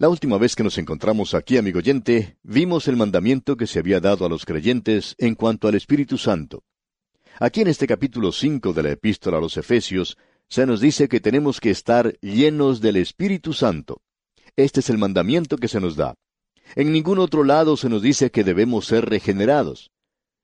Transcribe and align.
La 0.00 0.08
última 0.08 0.38
vez 0.38 0.54
que 0.54 0.62
nos 0.62 0.78
encontramos 0.78 1.34
aquí, 1.34 1.56
amigo 1.56 1.78
oyente, 1.78 2.38
vimos 2.44 2.86
el 2.86 2.94
mandamiento 2.94 3.56
que 3.56 3.66
se 3.66 3.80
había 3.80 3.98
dado 3.98 4.24
a 4.24 4.28
los 4.28 4.44
creyentes 4.44 5.16
en 5.18 5.34
cuanto 5.34 5.66
al 5.66 5.74
Espíritu 5.74 6.18
Santo. 6.18 6.62
Aquí 7.40 7.62
en 7.62 7.66
este 7.66 7.88
capítulo 7.88 8.30
cinco 8.30 8.72
de 8.72 8.84
la 8.84 8.92
Epístola 8.92 9.38
a 9.38 9.40
los 9.40 9.56
Efesios, 9.56 10.16
se 10.48 10.66
nos 10.66 10.80
dice 10.80 11.08
que 11.08 11.18
tenemos 11.18 11.58
que 11.58 11.70
estar 11.70 12.16
llenos 12.20 12.80
del 12.80 12.94
Espíritu 12.94 13.52
Santo. 13.52 14.00
Este 14.54 14.78
es 14.78 14.88
el 14.88 14.98
mandamiento 14.98 15.56
que 15.56 15.66
se 15.66 15.80
nos 15.80 15.96
da. 15.96 16.14
En 16.76 16.92
ningún 16.92 17.18
otro 17.18 17.42
lado 17.42 17.76
se 17.76 17.88
nos 17.88 18.00
dice 18.00 18.30
que 18.30 18.44
debemos 18.44 18.86
ser 18.86 19.06
regenerados. 19.06 19.90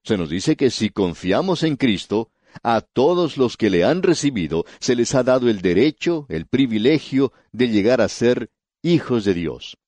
Se 0.02 0.18
nos 0.18 0.30
dice 0.30 0.56
que 0.56 0.70
si 0.70 0.90
confiamos 0.90 1.62
en 1.62 1.76
Cristo, 1.76 2.32
a 2.64 2.80
todos 2.80 3.36
los 3.36 3.56
que 3.56 3.70
le 3.70 3.84
han 3.84 4.02
recibido 4.02 4.64
se 4.80 4.96
les 4.96 5.14
ha 5.14 5.22
dado 5.22 5.48
el 5.48 5.60
derecho, 5.60 6.26
el 6.28 6.46
privilegio 6.46 7.32
de 7.52 7.68
llegar 7.68 8.00
a 8.00 8.08
ser 8.08 8.50
hijos 8.84 9.24
de 9.24 9.34
Dios. 9.34 9.78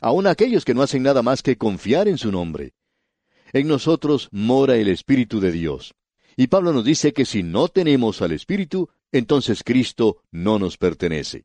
Aun 0.00 0.26
aquellos 0.26 0.64
que 0.64 0.74
no 0.74 0.82
hacen 0.82 1.02
nada 1.02 1.22
más 1.22 1.42
que 1.42 1.58
confiar 1.58 2.08
en 2.08 2.18
su 2.18 2.30
nombre. 2.30 2.72
En 3.52 3.66
nosotros 3.68 4.28
mora 4.30 4.76
el 4.76 4.88
Espíritu 4.88 5.40
de 5.40 5.52
Dios. 5.52 5.94
Y 6.36 6.46
Pablo 6.46 6.72
nos 6.72 6.84
dice 6.84 7.12
que 7.12 7.24
si 7.24 7.42
no 7.42 7.68
tenemos 7.68 8.22
al 8.22 8.32
Espíritu, 8.32 8.88
entonces 9.12 9.62
Cristo 9.64 10.22
no 10.30 10.58
nos 10.58 10.76
pertenece. 10.76 11.44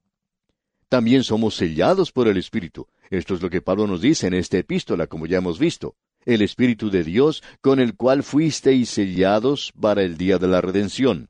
También 0.87 1.23
somos 1.23 1.55
sellados 1.55 2.11
por 2.11 2.27
el 2.27 2.37
Espíritu. 2.37 2.87
Esto 3.09 3.35
es 3.35 3.41
lo 3.41 3.49
que 3.49 3.61
Pablo 3.61 3.87
nos 3.87 4.01
dice 4.01 4.27
en 4.27 4.35
esta 4.35 4.57
epístola, 4.57 5.07
como 5.07 5.25
ya 5.25 5.37
hemos 5.37 5.59
visto. 5.59 5.95
El 6.25 6.41
Espíritu 6.41 6.89
de 6.89 7.03
Dios, 7.03 7.43
con 7.61 7.79
el 7.79 7.95
cual 7.95 8.23
fuisteis 8.23 8.89
sellados 8.89 9.71
para 9.79 10.03
el 10.03 10.17
día 10.17 10.37
de 10.37 10.47
la 10.47 10.61
redención. 10.61 11.29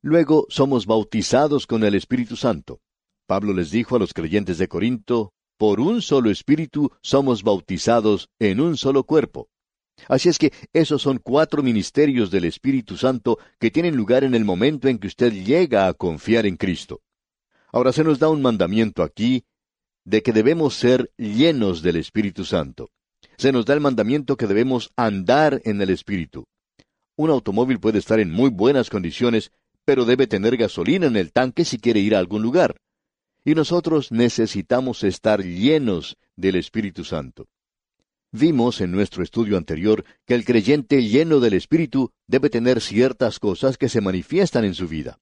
Luego 0.00 0.46
somos 0.48 0.86
bautizados 0.86 1.66
con 1.66 1.82
el 1.84 1.94
Espíritu 1.94 2.36
Santo. 2.36 2.80
Pablo 3.26 3.52
les 3.52 3.70
dijo 3.70 3.96
a 3.96 3.98
los 3.98 4.12
creyentes 4.12 4.58
de 4.58 4.68
Corinto, 4.68 5.32
por 5.56 5.80
un 5.80 6.02
solo 6.02 6.30
espíritu 6.30 6.90
somos 7.02 7.42
bautizados 7.42 8.28
en 8.38 8.60
un 8.60 8.76
solo 8.76 9.04
cuerpo. 9.04 9.48
Así 10.08 10.28
es 10.28 10.38
que 10.38 10.52
esos 10.72 11.02
son 11.02 11.18
cuatro 11.18 11.62
ministerios 11.62 12.30
del 12.30 12.44
Espíritu 12.44 12.96
Santo 12.96 13.38
que 13.60 13.70
tienen 13.70 13.96
lugar 13.96 14.24
en 14.24 14.34
el 14.34 14.44
momento 14.44 14.88
en 14.88 14.98
que 14.98 15.06
usted 15.06 15.32
llega 15.32 15.86
a 15.86 15.94
confiar 15.94 16.46
en 16.46 16.56
Cristo. 16.56 17.00
Ahora 17.70 17.92
se 17.92 18.04
nos 18.04 18.18
da 18.18 18.28
un 18.28 18.42
mandamiento 18.42 19.02
aquí 19.02 19.44
de 20.04 20.22
que 20.22 20.32
debemos 20.32 20.74
ser 20.74 21.12
llenos 21.16 21.82
del 21.82 21.96
Espíritu 21.96 22.44
Santo. 22.44 22.90
Se 23.36 23.52
nos 23.52 23.64
da 23.64 23.74
el 23.74 23.80
mandamiento 23.80 24.36
que 24.36 24.46
debemos 24.46 24.90
andar 24.96 25.60
en 25.64 25.80
el 25.80 25.90
Espíritu. 25.90 26.44
Un 27.16 27.30
automóvil 27.30 27.78
puede 27.78 27.98
estar 27.98 28.18
en 28.18 28.30
muy 28.30 28.50
buenas 28.50 28.90
condiciones, 28.90 29.52
pero 29.84 30.04
debe 30.04 30.26
tener 30.26 30.56
gasolina 30.56 31.06
en 31.06 31.16
el 31.16 31.32
tanque 31.32 31.64
si 31.64 31.78
quiere 31.78 32.00
ir 32.00 32.14
a 32.14 32.18
algún 32.18 32.42
lugar. 32.42 32.76
Y 33.44 33.54
nosotros 33.54 34.12
necesitamos 34.12 35.02
estar 35.02 35.42
llenos 35.42 36.16
del 36.36 36.54
Espíritu 36.54 37.02
Santo. 37.02 37.48
Vimos 38.30 38.80
en 38.80 38.92
nuestro 38.92 39.24
estudio 39.24 39.56
anterior 39.56 40.04
que 40.24 40.34
el 40.34 40.44
creyente 40.44 41.02
lleno 41.02 41.40
del 41.40 41.54
Espíritu 41.54 42.12
debe 42.28 42.50
tener 42.50 42.80
ciertas 42.80 43.40
cosas 43.40 43.76
que 43.76 43.88
se 43.88 44.00
manifiestan 44.00 44.64
en 44.64 44.74
su 44.74 44.86
vida. 44.86 45.18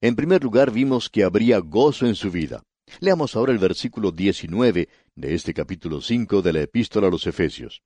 En 0.00 0.16
primer 0.16 0.42
lugar 0.42 0.70
vimos 0.70 1.10
que 1.10 1.22
habría 1.22 1.58
gozo 1.58 2.06
en 2.06 2.14
su 2.14 2.30
vida. 2.30 2.62
Leamos 3.00 3.36
ahora 3.36 3.52
el 3.52 3.58
versículo 3.58 4.10
19 4.10 4.88
de 5.14 5.34
este 5.34 5.52
capítulo 5.52 6.00
5 6.00 6.42
de 6.42 6.52
la 6.52 6.62
epístola 6.62 7.08
a 7.08 7.10
los 7.10 7.26
Efesios. 7.26 7.82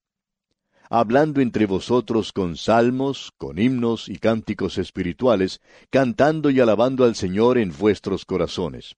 Hablando 0.89 1.41
entre 1.41 1.67
vosotros 1.67 2.33
con 2.33 2.57
salmos, 2.57 3.33
con 3.37 3.59
himnos 3.59 4.09
y 4.09 4.19
cánticos 4.19 4.79
espirituales, 4.79 5.61
cantando 5.91 6.49
y 6.49 6.61
alabando 6.61 7.05
al 7.05 7.17
Señor 7.17 7.59
en 7.59 7.77
vuestros 7.77 8.25
corazones 8.25 8.97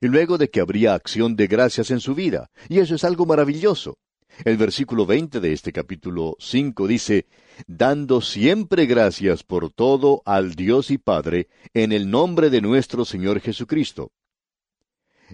y 0.00 0.08
luego 0.08 0.38
de 0.38 0.50
que 0.50 0.60
habría 0.60 0.94
acción 0.94 1.36
de 1.36 1.46
gracias 1.46 1.90
en 1.90 2.00
su 2.00 2.14
vida, 2.14 2.50
y 2.68 2.78
eso 2.78 2.94
es 2.94 3.04
algo 3.04 3.26
maravilloso. 3.26 3.98
El 4.44 4.58
versículo 4.58 5.06
20 5.06 5.40
de 5.40 5.52
este 5.52 5.72
capítulo 5.72 6.36
5 6.38 6.86
dice, 6.86 7.26
dando 7.66 8.20
siempre 8.20 8.84
gracias 8.84 9.42
por 9.42 9.70
todo 9.70 10.22
al 10.26 10.54
Dios 10.54 10.90
y 10.90 10.98
Padre, 10.98 11.48
en 11.72 11.92
el 11.92 12.10
nombre 12.10 12.50
de 12.50 12.60
nuestro 12.60 13.04
Señor 13.04 13.40
Jesucristo. 13.40 14.12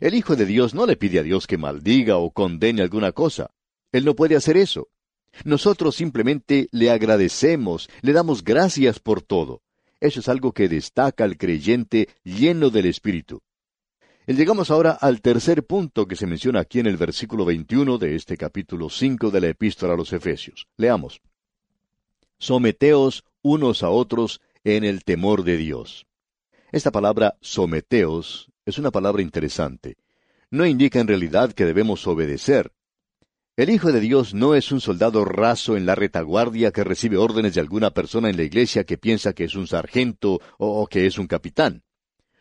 El 0.01 0.15
Hijo 0.15 0.37
de 0.37 0.47
Dios 0.47 0.75
no 0.75 0.87
le 0.87 0.97
pide 0.97 1.19
a 1.19 1.23
Dios 1.23 1.47
que 1.47 1.59
maldiga 1.59 2.17
o 2.17 2.31
condene 2.31 2.83
alguna 2.83 3.13
cosa. 3.13 3.51
Él 3.91 4.05
no 4.05 4.15
puede 4.15 4.37
hacer 4.37 4.57
eso. 4.57 4.89
Nosotros 5.45 5.97
simplemente 5.97 6.69
le 6.71 6.91
agradecemos, 6.91 7.91
le 8.03 8.13
damos 8.13 8.45
gracias 8.45 9.01
por 9.01 9.23
todo. 9.23 9.63
Eso 10.01 10.21
es 10.21 10.29
algo 10.29 10.53
que 10.53 10.69
destaca 10.69 11.25
al 11.25 11.37
creyente 11.37 12.09
lleno 12.25 12.71
del 12.71 12.87
Espíritu. 12.87 13.43
Llegamos 14.27 14.71
ahora 14.71 14.93
al 14.93 15.21
tercer 15.21 15.67
punto 15.67 16.07
que 16.07 16.15
se 16.15 16.29
menciona 16.29 16.61
aquí 16.61 16.79
en 16.79 16.87
el 16.87 16.97
versículo 16.97 17.45
21 17.45 17.99
de 17.99 18.15
este 18.15 18.37
capítulo 18.37 18.89
5 18.89 19.33
de 19.33 19.41
la 19.41 19.49
epístola 19.49 19.95
a 19.95 19.97
los 19.97 20.13
Efesios. 20.13 20.69
Leamos. 20.77 21.21
Someteos 22.39 23.25
unos 23.43 23.83
a 23.83 23.91
otros 23.91 24.41
en 24.63 24.85
el 24.85 25.03
temor 25.03 25.43
de 25.43 25.57
Dios. 25.57 26.07
Esta 26.71 26.93
palabra 26.93 27.37
someteos 27.41 28.49
es 28.65 28.79
una 28.79 28.93
palabra 28.93 29.23
interesante. 29.23 29.97
No 30.51 30.67
indica 30.67 31.01
en 31.01 31.09
realidad 31.09 31.53
que 31.53 31.65
debemos 31.65 32.07
obedecer. 32.07 32.71
El 33.57 33.71
Hijo 33.71 33.91
de 33.91 33.99
Dios 33.99 34.35
no 34.35 34.55
es 34.55 34.71
un 34.71 34.81
soldado 34.81 35.25
raso 35.25 35.77
en 35.77 35.85
la 35.85 35.97
retaguardia 35.97 36.71
que 36.71 36.85
recibe 36.85 37.17
órdenes 37.17 37.55
de 37.55 37.61
alguna 37.61 37.91
persona 37.91 38.31
en 38.31 38.37
la 38.37 38.45
iglesia 38.45 38.85
que 38.85 38.99
piensa 38.99 39.33
que 39.33 39.45
es 39.45 39.57
un 39.57 39.67
sargento 39.67 40.41
o 40.59 40.87
que 40.87 41.07
es 41.07 41.19
un 41.19 41.27
capitán. 41.27 41.83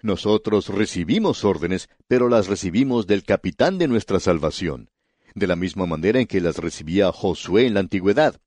Nosotros 0.04 0.70
recibimos 0.70 1.44
órdenes, 1.46 1.90
pero 2.08 2.28
las 2.28 2.48
recibimos 2.48 3.08
del 3.08 3.24
capitán 3.24 3.78
de 3.78 3.88
nuestra 3.88 4.20
salvación, 4.20 4.90
de 5.36 5.48
la 5.48 5.56
misma 5.56 5.86
manera 5.86 6.20
en 6.20 6.28
que 6.28 6.42
las 6.42 6.58
recibía 6.58 7.12
Josué 7.12 7.68
en 7.68 7.76
la 7.76 7.82
antigüedad. 7.82 8.40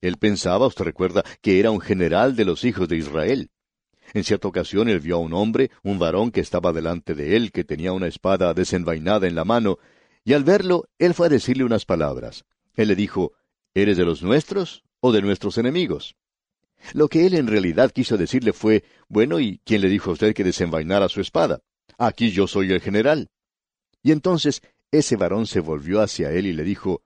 Él 0.00 0.18
pensaba, 0.18 0.66
usted 0.66 0.84
recuerda, 0.84 1.24
que 1.40 1.58
era 1.58 1.70
un 1.70 1.80
general 1.80 2.36
de 2.36 2.44
los 2.44 2.64
hijos 2.64 2.88
de 2.88 2.96
Israel. 2.96 3.50
En 4.12 4.22
cierta 4.22 4.48
ocasión 4.48 4.88
él 4.88 5.00
vio 5.00 5.16
a 5.16 5.20
un 5.20 5.32
hombre, 5.32 5.70
un 5.82 5.98
varón 5.98 6.30
que 6.30 6.40
estaba 6.40 6.72
delante 6.72 7.14
de 7.14 7.36
él, 7.36 7.50
que 7.50 7.64
tenía 7.64 7.92
una 7.92 8.06
espada 8.06 8.54
desenvainada 8.54 9.26
en 9.26 9.34
la 9.34 9.44
mano, 9.44 9.78
y 10.24 10.34
al 10.34 10.44
verlo, 10.44 10.88
él 10.98 11.14
fue 11.14 11.26
a 11.26 11.30
decirle 11.30 11.64
unas 11.64 11.84
palabras. 11.84 12.44
Él 12.74 12.88
le 12.88 12.96
dijo, 12.96 13.32
¿Eres 13.74 13.96
de 13.96 14.04
los 14.04 14.22
nuestros 14.22 14.84
o 15.00 15.10
de 15.10 15.22
nuestros 15.22 15.58
enemigos? 15.58 16.16
Lo 16.92 17.08
que 17.08 17.26
él 17.26 17.34
en 17.34 17.46
realidad 17.46 17.90
quiso 17.90 18.16
decirle 18.16 18.52
fue, 18.52 18.84
bueno, 19.08 19.40
¿y 19.40 19.60
quién 19.64 19.80
le 19.80 19.88
dijo 19.88 20.10
a 20.10 20.12
usted 20.14 20.34
que 20.34 20.44
desenvainara 20.44 21.08
su 21.08 21.20
espada? 21.20 21.60
Aquí 21.98 22.30
yo 22.30 22.46
soy 22.46 22.72
el 22.72 22.80
general. 22.80 23.30
Y 24.02 24.12
entonces 24.12 24.62
ese 24.90 25.16
varón 25.16 25.46
se 25.46 25.60
volvió 25.60 26.00
hacia 26.00 26.30
él 26.30 26.46
y 26.46 26.52
le 26.52 26.62
dijo, 26.62 27.02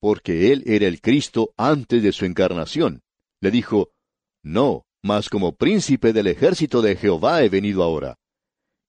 porque 0.00 0.52
él 0.52 0.62
era 0.66 0.86
el 0.86 1.00
Cristo 1.00 1.52
antes 1.56 2.02
de 2.02 2.12
su 2.12 2.24
encarnación. 2.24 3.02
Le 3.40 3.50
dijo, 3.50 3.92
no, 4.42 4.86
mas 5.02 5.28
como 5.28 5.56
príncipe 5.56 6.12
del 6.12 6.26
ejército 6.26 6.82
de 6.82 6.96
Jehová 6.96 7.42
he 7.42 7.48
venido 7.48 7.82
ahora. 7.82 8.18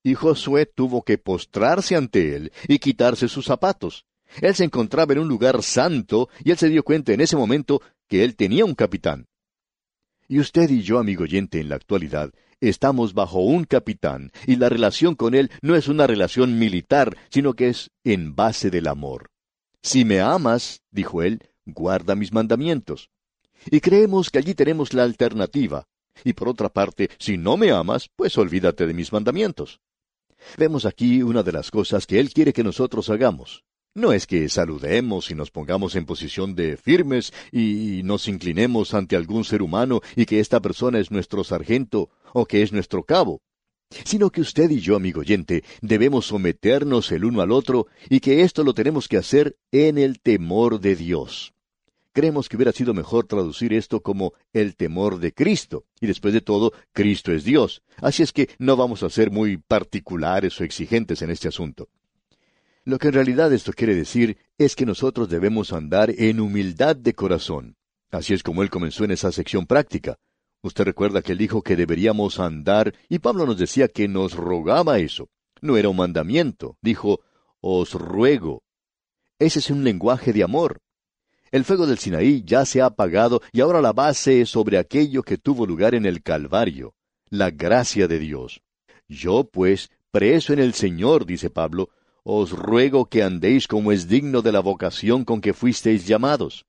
Y 0.02 0.14
Josué 0.14 0.66
tuvo 0.66 1.02
que 1.02 1.18
postrarse 1.18 1.94
ante 1.94 2.34
él 2.34 2.52
y 2.66 2.78
quitarse 2.78 3.28
sus 3.28 3.46
zapatos. 3.46 4.04
Él 4.40 4.54
se 4.54 4.64
encontraba 4.64 5.12
en 5.12 5.20
un 5.20 5.28
lugar 5.28 5.62
santo 5.62 6.28
y 6.42 6.50
él 6.50 6.58
se 6.58 6.68
dio 6.68 6.82
cuenta 6.82 7.12
en 7.12 7.20
ese 7.20 7.36
momento 7.36 7.82
que 8.08 8.24
él 8.24 8.34
tenía 8.34 8.64
un 8.64 8.74
capitán. 8.74 9.26
Y 10.32 10.40
usted 10.40 10.70
y 10.70 10.80
yo, 10.80 10.98
amigo 10.98 11.24
oyente, 11.24 11.60
en 11.60 11.68
la 11.68 11.74
actualidad, 11.74 12.32
estamos 12.58 13.12
bajo 13.12 13.40
un 13.40 13.64
capitán, 13.64 14.32
y 14.46 14.56
la 14.56 14.70
relación 14.70 15.14
con 15.14 15.34
él 15.34 15.50
no 15.60 15.76
es 15.76 15.88
una 15.88 16.06
relación 16.06 16.58
militar, 16.58 17.18
sino 17.28 17.52
que 17.52 17.68
es 17.68 17.90
en 18.02 18.34
base 18.34 18.70
del 18.70 18.86
amor. 18.86 19.28
Si 19.82 20.06
me 20.06 20.22
amas, 20.22 20.80
dijo 20.90 21.20
él, 21.20 21.42
guarda 21.66 22.14
mis 22.14 22.32
mandamientos. 22.32 23.10
Y 23.70 23.80
creemos 23.80 24.30
que 24.30 24.38
allí 24.38 24.54
tenemos 24.54 24.94
la 24.94 25.02
alternativa. 25.02 25.84
Y 26.24 26.32
por 26.32 26.48
otra 26.48 26.70
parte, 26.70 27.10
si 27.18 27.36
no 27.36 27.58
me 27.58 27.70
amas, 27.70 28.08
pues 28.16 28.38
olvídate 28.38 28.86
de 28.86 28.94
mis 28.94 29.12
mandamientos. 29.12 29.82
Vemos 30.56 30.86
aquí 30.86 31.22
una 31.22 31.42
de 31.42 31.52
las 31.52 31.70
cosas 31.70 32.06
que 32.06 32.18
Él 32.18 32.32
quiere 32.32 32.54
que 32.54 32.64
nosotros 32.64 33.10
hagamos. 33.10 33.64
No 33.94 34.14
es 34.14 34.26
que 34.26 34.48
saludemos 34.48 35.30
y 35.30 35.34
nos 35.34 35.50
pongamos 35.50 35.96
en 35.96 36.06
posición 36.06 36.54
de 36.54 36.78
firmes 36.78 37.30
y 37.52 38.00
nos 38.04 38.26
inclinemos 38.26 38.94
ante 38.94 39.16
algún 39.16 39.44
ser 39.44 39.60
humano 39.60 40.00
y 40.16 40.24
que 40.24 40.40
esta 40.40 40.60
persona 40.60 40.98
es 40.98 41.10
nuestro 41.10 41.44
sargento 41.44 42.08
o 42.32 42.46
que 42.46 42.62
es 42.62 42.72
nuestro 42.72 43.02
cabo, 43.02 43.42
sino 44.06 44.30
que 44.30 44.40
usted 44.40 44.70
y 44.70 44.80
yo, 44.80 44.96
amigo 44.96 45.20
oyente, 45.20 45.62
debemos 45.82 46.28
someternos 46.28 47.12
el 47.12 47.26
uno 47.26 47.42
al 47.42 47.52
otro 47.52 47.86
y 48.08 48.20
que 48.20 48.40
esto 48.40 48.64
lo 48.64 48.72
tenemos 48.72 49.08
que 49.08 49.18
hacer 49.18 49.58
en 49.70 49.98
el 49.98 50.20
temor 50.20 50.80
de 50.80 50.96
Dios. 50.96 51.52
Creemos 52.14 52.48
que 52.48 52.56
hubiera 52.56 52.72
sido 52.72 52.94
mejor 52.94 53.26
traducir 53.26 53.74
esto 53.74 54.00
como 54.00 54.32
el 54.54 54.74
temor 54.74 55.18
de 55.18 55.34
Cristo, 55.34 55.84
y 56.00 56.06
después 56.06 56.32
de 56.32 56.40
todo, 56.40 56.72
Cristo 56.92 57.30
es 57.32 57.44
Dios. 57.44 57.82
Así 57.98 58.22
es 58.22 58.32
que 58.32 58.48
no 58.58 58.76
vamos 58.76 59.02
a 59.02 59.10
ser 59.10 59.30
muy 59.30 59.58
particulares 59.58 60.58
o 60.60 60.64
exigentes 60.64 61.20
en 61.20 61.30
este 61.30 61.48
asunto. 61.48 61.88
Lo 62.84 62.98
que 62.98 63.08
en 63.08 63.14
realidad 63.14 63.52
esto 63.52 63.72
quiere 63.72 63.94
decir 63.94 64.38
es 64.58 64.74
que 64.74 64.86
nosotros 64.86 65.28
debemos 65.28 65.72
andar 65.72 66.10
en 66.10 66.40
humildad 66.40 66.96
de 66.96 67.14
corazón. 67.14 67.76
Así 68.10 68.34
es 68.34 68.42
como 68.42 68.62
él 68.62 68.70
comenzó 68.70 69.04
en 69.04 69.12
esa 69.12 69.30
sección 69.30 69.66
práctica. 69.66 70.18
Usted 70.62 70.84
recuerda 70.84 71.22
que 71.22 71.32
él 71.32 71.38
dijo 71.38 71.62
que 71.62 71.76
deberíamos 71.76 72.40
andar, 72.40 72.94
y 73.08 73.20
Pablo 73.20 73.46
nos 73.46 73.58
decía 73.58 73.88
que 73.88 74.08
nos 74.08 74.34
rogaba 74.34 74.98
eso. 74.98 75.28
No 75.60 75.76
era 75.76 75.88
un 75.88 75.96
mandamiento, 75.96 76.76
dijo, 76.82 77.20
os 77.60 77.94
ruego, 77.94 78.62
Ese 79.38 79.60
es 79.60 79.70
un 79.70 79.84
lenguaje 79.84 80.32
de 80.32 80.42
amor. 80.42 80.80
El 81.52 81.64
fuego 81.64 81.86
del 81.86 81.98
Sinaí 81.98 82.42
ya 82.44 82.64
se 82.64 82.80
ha 82.80 82.86
apagado 82.86 83.42
y 83.52 83.60
ahora 83.60 83.80
la 83.80 83.92
base 83.92 84.40
es 84.40 84.50
sobre 84.50 84.78
aquello 84.78 85.22
que 85.22 85.38
tuvo 85.38 85.66
lugar 85.66 85.94
en 85.94 86.06
el 86.06 86.22
Calvario, 86.22 86.94
la 87.28 87.50
gracia 87.50 88.08
de 88.08 88.18
Dios. 88.18 88.62
Yo, 89.06 89.44
pues, 89.44 89.90
preso 90.10 90.52
en 90.52 90.58
el 90.58 90.74
Señor, 90.74 91.26
dice 91.26 91.50
Pablo, 91.50 91.90
os 92.24 92.50
ruego 92.50 93.06
que 93.06 93.22
andéis 93.22 93.66
como 93.66 93.92
es 93.92 94.08
digno 94.08 94.42
de 94.42 94.52
la 94.52 94.60
vocación 94.60 95.24
con 95.24 95.40
que 95.40 95.52
fuisteis 95.52 96.06
llamados. 96.06 96.66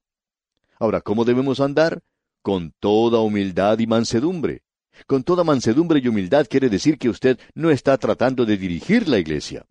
Ahora, 0.80 1.02
¿cómo 1.02 1.26
debemos 1.26 1.60
andar? 1.60 2.02
Con 2.42 2.74
toda 2.80 3.20
humildad 3.20 3.80
y 3.80 3.88
mansedumbre. 3.88 4.64
Con 5.08 5.24
toda 5.24 5.44
mansedumbre 5.44 6.00
y 6.04 6.08
humildad 6.08 6.48
quiere 6.50 6.70
decir 6.70 6.98
que 6.98 7.10
usted 7.10 7.40
no 7.56 7.70
está 7.72 7.98
tratando 7.98 8.46
de 8.46 8.58
dirigir 8.58 9.08
la 9.08 9.20
iglesia. 9.20 9.66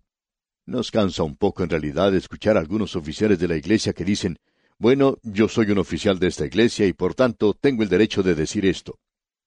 Nos 0.64 0.90
cansa 0.90 1.22
un 1.22 1.36
poco 1.36 1.64
en 1.64 1.70
realidad 1.70 2.14
escuchar 2.14 2.56
a 2.56 2.60
algunos 2.60 2.94
oficiales 2.96 3.38
de 3.38 3.48
la 3.48 3.56
iglesia 3.56 3.92
que 3.92 4.04
dicen, 4.04 4.38
bueno, 4.78 5.18
yo 5.22 5.48
soy 5.48 5.70
un 5.70 5.78
oficial 5.78 6.18
de 6.18 6.28
esta 6.28 6.46
iglesia 6.46 6.86
y 6.86 6.92
por 6.92 7.14
tanto 7.14 7.54
tengo 7.54 7.82
el 7.82 7.88
derecho 7.88 8.22
de 8.22 8.34
decir 8.34 8.66
esto. 8.66 8.98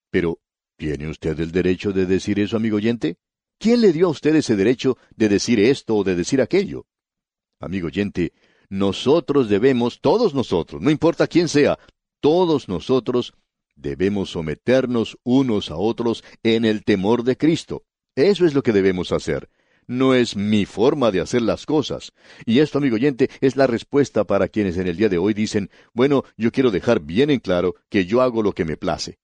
Pero, 0.09 0.39
¿tiene 0.77 1.09
usted 1.09 1.39
el 1.39 1.51
derecho 1.51 1.91
de 1.91 2.05
decir 2.05 2.39
eso, 2.39 2.57
amigo 2.57 2.77
oyente? 2.77 3.17
¿Quién 3.57 3.81
le 3.81 3.93
dio 3.93 4.07
a 4.07 4.11
usted 4.11 4.35
ese 4.35 4.55
derecho 4.55 4.97
de 5.15 5.29
decir 5.29 5.59
esto 5.59 5.95
o 5.95 6.03
de 6.03 6.15
decir 6.15 6.41
aquello? 6.41 6.85
Amigo 7.59 7.87
oyente, 7.87 8.33
nosotros 8.69 9.49
debemos, 9.49 10.01
todos 10.01 10.33
nosotros, 10.33 10.81
no 10.81 10.91
importa 10.91 11.27
quién 11.27 11.47
sea, 11.47 11.79
todos 12.19 12.67
nosotros 12.67 13.33
debemos 13.75 14.31
someternos 14.31 15.17
unos 15.23 15.71
a 15.71 15.77
otros 15.77 16.23
en 16.43 16.65
el 16.65 16.83
temor 16.83 17.23
de 17.23 17.37
Cristo. 17.37 17.83
Eso 18.15 18.45
es 18.45 18.53
lo 18.53 18.63
que 18.63 18.73
debemos 18.73 19.11
hacer. 19.11 19.49
No 19.87 20.15
es 20.15 20.35
mi 20.35 20.65
forma 20.65 21.11
de 21.11 21.21
hacer 21.21 21.43
las 21.43 21.65
cosas. 21.65 22.11
Y 22.45 22.59
esto, 22.59 22.79
amigo 22.79 22.95
oyente, 22.95 23.29
es 23.41 23.55
la 23.55 23.67
respuesta 23.67 24.23
para 24.23 24.47
quienes 24.47 24.77
en 24.77 24.87
el 24.87 24.97
día 24.97 25.09
de 25.09 25.19
hoy 25.19 25.33
dicen, 25.33 25.69
bueno, 25.93 26.23
yo 26.37 26.51
quiero 26.51 26.71
dejar 26.71 27.01
bien 27.01 27.29
en 27.29 27.39
claro 27.39 27.75
que 27.89 28.05
yo 28.05 28.21
hago 28.21 28.41
lo 28.41 28.53
que 28.53 28.65
me 28.65 28.77
place. 28.77 29.19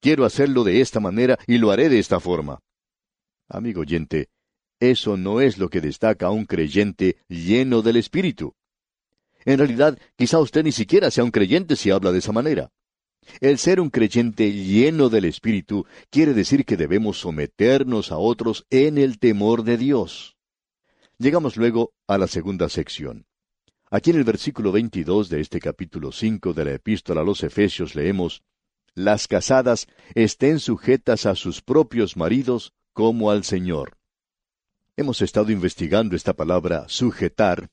Quiero 0.00 0.24
hacerlo 0.24 0.64
de 0.64 0.82
esta 0.82 1.00
manera 1.00 1.38
y 1.46 1.58
lo 1.58 1.70
haré 1.70 1.88
de 1.88 1.98
esta 1.98 2.20
forma. 2.20 2.60
Amigo 3.48 3.82
oyente, 3.82 4.28
eso 4.80 5.16
no 5.16 5.40
es 5.40 5.58
lo 5.58 5.68
que 5.70 5.80
destaca 5.80 6.26
a 6.26 6.30
un 6.30 6.44
creyente 6.44 7.16
lleno 7.28 7.82
del 7.82 7.96
Espíritu. 7.96 8.54
En 9.44 9.58
realidad, 9.58 9.98
quizá 10.16 10.38
usted 10.38 10.64
ni 10.64 10.72
siquiera 10.72 11.10
sea 11.10 11.24
un 11.24 11.30
creyente 11.30 11.76
si 11.76 11.90
habla 11.90 12.12
de 12.12 12.18
esa 12.18 12.32
manera. 12.32 12.70
El 13.40 13.58
ser 13.58 13.80
un 13.80 13.90
creyente 13.90 14.52
lleno 14.52 15.08
del 15.08 15.24
Espíritu 15.24 15.86
quiere 16.10 16.34
decir 16.34 16.64
que 16.64 16.76
debemos 16.76 17.20
someternos 17.20 18.12
a 18.12 18.18
otros 18.18 18.66
en 18.70 18.98
el 18.98 19.18
temor 19.18 19.62
de 19.62 19.76
Dios. 19.78 20.36
Llegamos 21.18 21.56
luego 21.56 21.94
a 22.06 22.18
la 22.18 22.26
segunda 22.26 22.68
sección. 22.68 23.26
Aquí 23.90 24.10
en 24.10 24.16
el 24.16 24.24
versículo 24.24 24.72
22 24.72 25.28
de 25.28 25.40
este 25.40 25.60
capítulo 25.60 26.12
5 26.12 26.52
de 26.52 26.64
la 26.64 26.72
epístola 26.72 27.20
a 27.20 27.24
los 27.24 27.42
Efesios 27.42 27.94
leemos, 27.94 28.42
Las 28.94 29.28
casadas 29.28 29.86
estén 30.14 30.58
sujetas 30.58 31.24
a 31.24 31.34
sus 31.34 31.62
propios 31.62 32.16
maridos 32.16 32.72
como 32.96 33.30
al 33.30 33.44
Señor. 33.44 33.98
Hemos 34.96 35.20
estado 35.20 35.52
investigando 35.52 36.16
esta 36.16 36.32
palabra 36.32 36.86
sujetar 36.88 37.68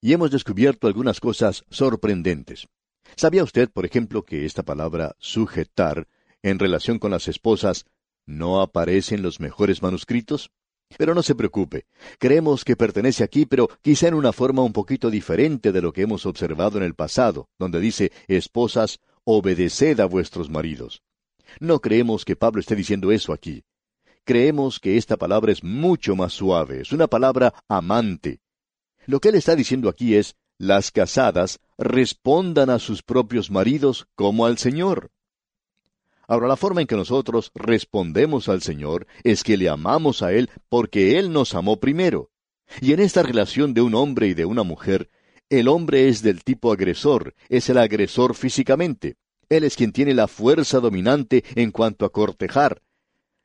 y 0.00 0.14
hemos 0.14 0.32
descubierto 0.32 0.88
algunas 0.88 1.20
cosas 1.20 1.64
sorprendentes. 1.70 2.66
¿Sabía 3.14 3.44
usted, 3.44 3.70
por 3.70 3.86
ejemplo, 3.86 4.24
que 4.24 4.44
esta 4.44 4.64
palabra 4.64 5.14
sujetar, 5.20 6.08
en 6.42 6.58
relación 6.58 6.98
con 6.98 7.12
las 7.12 7.28
esposas, 7.28 7.86
no 8.26 8.60
aparece 8.60 9.14
en 9.14 9.22
los 9.22 9.38
mejores 9.38 9.80
manuscritos? 9.80 10.50
Pero 10.98 11.14
no 11.14 11.22
se 11.22 11.36
preocupe, 11.36 11.86
creemos 12.18 12.64
que 12.64 12.74
pertenece 12.74 13.22
aquí, 13.22 13.46
pero 13.46 13.68
quizá 13.80 14.08
en 14.08 14.14
una 14.14 14.32
forma 14.32 14.62
un 14.62 14.72
poquito 14.72 15.08
diferente 15.08 15.70
de 15.70 15.82
lo 15.82 15.92
que 15.92 16.02
hemos 16.02 16.26
observado 16.26 16.78
en 16.78 16.82
el 16.82 16.96
pasado, 16.96 17.48
donde 17.60 17.78
dice, 17.78 18.10
esposas, 18.26 18.98
obedeced 19.22 20.00
a 20.00 20.06
vuestros 20.06 20.50
maridos. 20.50 21.04
No 21.60 21.78
creemos 21.78 22.24
que 22.24 22.34
Pablo 22.34 22.58
esté 22.58 22.74
diciendo 22.74 23.12
eso 23.12 23.32
aquí. 23.32 23.62
Creemos 24.24 24.80
que 24.80 24.96
esta 24.96 25.16
palabra 25.16 25.52
es 25.52 25.62
mucho 25.62 26.16
más 26.16 26.32
suave, 26.32 26.80
es 26.80 26.92
una 26.92 27.06
palabra 27.06 27.54
amante. 27.68 28.40
Lo 29.06 29.20
que 29.20 29.28
él 29.28 29.34
está 29.34 29.54
diciendo 29.54 29.88
aquí 29.88 30.14
es, 30.14 30.36
las 30.56 30.90
casadas 30.90 31.60
respondan 31.76 32.70
a 32.70 32.78
sus 32.78 33.02
propios 33.02 33.50
maridos 33.50 34.06
como 34.14 34.46
al 34.46 34.56
Señor. 34.56 35.10
Ahora, 36.26 36.48
la 36.48 36.56
forma 36.56 36.80
en 36.80 36.86
que 36.86 36.96
nosotros 36.96 37.50
respondemos 37.54 38.48
al 38.48 38.62
Señor 38.62 39.06
es 39.24 39.42
que 39.44 39.58
le 39.58 39.68
amamos 39.68 40.22
a 40.22 40.32
Él 40.32 40.48
porque 40.70 41.18
Él 41.18 41.32
nos 41.32 41.54
amó 41.54 41.78
primero. 41.78 42.30
Y 42.80 42.94
en 42.94 43.00
esta 43.00 43.22
relación 43.22 43.74
de 43.74 43.82
un 43.82 43.94
hombre 43.94 44.28
y 44.28 44.34
de 44.34 44.46
una 44.46 44.62
mujer, 44.62 45.10
el 45.50 45.68
hombre 45.68 46.08
es 46.08 46.22
del 46.22 46.42
tipo 46.42 46.72
agresor, 46.72 47.34
es 47.50 47.68
el 47.68 47.76
agresor 47.76 48.34
físicamente. 48.34 49.16
Él 49.50 49.64
es 49.64 49.76
quien 49.76 49.92
tiene 49.92 50.14
la 50.14 50.26
fuerza 50.26 50.80
dominante 50.80 51.44
en 51.54 51.70
cuanto 51.70 52.06
a 52.06 52.12
cortejar. 52.12 52.80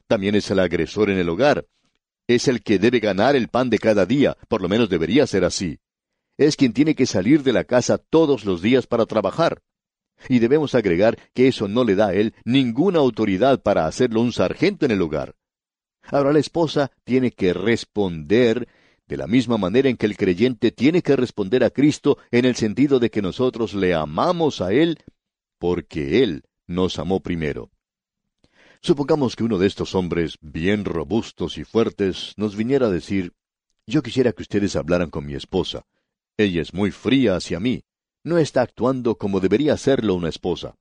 También 0.09 0.35
es 0.35 0.51
el 0.51 0.59
agresor 0.59 1.09
en 1.09 1.19
el 1.19 1.29
hogar. 1.29 1.65
Es 2.27 2.49
el 2.49 2.61
que 2.61 2.79
debe 2.79 2.99
ganar 2.99 3.37
el 3.37 3.47
pan 3.47 3.69
de 3.69 3.79
cada 3.79 4.05
día, 4.05 4.35
por 4.49 4.61
lo 4.61 4.67
menos 4.67 4.89
debería 4.89 5.25
ser 5.25 5.45
así 5.45 5.79
es 6.39 6.55
quien 6.55 6.71
tiene 6.71 6.95
que 6.95 7.05
salir 7.05 7.43
de 7.43 7.51
la 7.51 7.65
casa 7.65 7.97
todos 7.97 8.45
los 8.45 8.61
días 8.61 8.87
para 8.87 9.05
trabajar. 9.05 9.61
Y 10.29 10.39
debemos 10.39 10.73
agregar 10.73 11.19
que 11.33 11.49
eso 11.49 11.67
no 11.67 11.83
le 11.83 11.95
da 11.95 12.07
a 12.07 12.13
él 12.13 12.33
ninguna 12.45 12.99
autoridad 12.99 13.61
para 13.61 13.85
hacerlo 13.85 14.21
un 14.21 14.31
sargento 14.31 14.85
en 14.85 14.91
el 14.91 15.01
hogar. 15.01 15.35
Ahora 16.03 16.31
la 16.31 16.39
esposa 16.39 16.91
tiene 17.03 17.31
que 17.31 17.51
responder 17.51 18.69
de 19.05 19.17
la 19.17 19.27
misma 19.27 19.57
manera 19.57 19.89
en 19.89 19.97
que 19.97 20.05
el 20.05 20.15
creyente 20.15 20.71
tiene 20.71 21.01
que 21.01 21.17
responder 21.17 21.63
a 21.63 21.71
Cristo 21.71 22.17
en 22.31 22.45
el 22.45 22.55
sentido 22.55 22.99
de 22.99 23.09
que 23.09 23.21
nosotros 23.21 23.73
le 23.73 23.93
amamos 23.93 24.61
a 24.61 24.71
Él 24.71 24.97
porque 25.57 26.23
Él 26.23 26.43
nos 26.67 26.99
amó 26.99 27.19
primero. 27.19 27.69
Supongamos 28.81 29.35
que 29.35 29.43
uno 29.43 29.57
de 29.57 29.67
estos 29.67 29.93
hombres 29.93 30.37
bien 30.41 30.85
robustos 30.85 31.57
y 31.57 31.65
fuertes 31.65 32.33
nos 32.37 32.55
viniera 32.55 32.87
a 32.87 32.91
decir, 32.91 33.33
yo 33.85 34.01
quisiera 34.01 34.31
que 34.31 34.41
ustedes 34.41 34.75
hablaran 34.77 35.09
con 35.09 35.25
mi 35.25 35.33
esposa. 35.35 35.85
Ella 36.37 36.61
es 36.61 36.73
muy 36.73 36.91
fría 36.91 37.35
hacia 37.35 37.59
mí. 37.59 37.83
No 38.23 38.37
está 38.37 38.61
actuando 38.61 39.15
como 39.15 39.41
debería 39.41 39.73
hacerlo 39.73 40.15
una 40.15 40.29
esposa. 40.29 40.75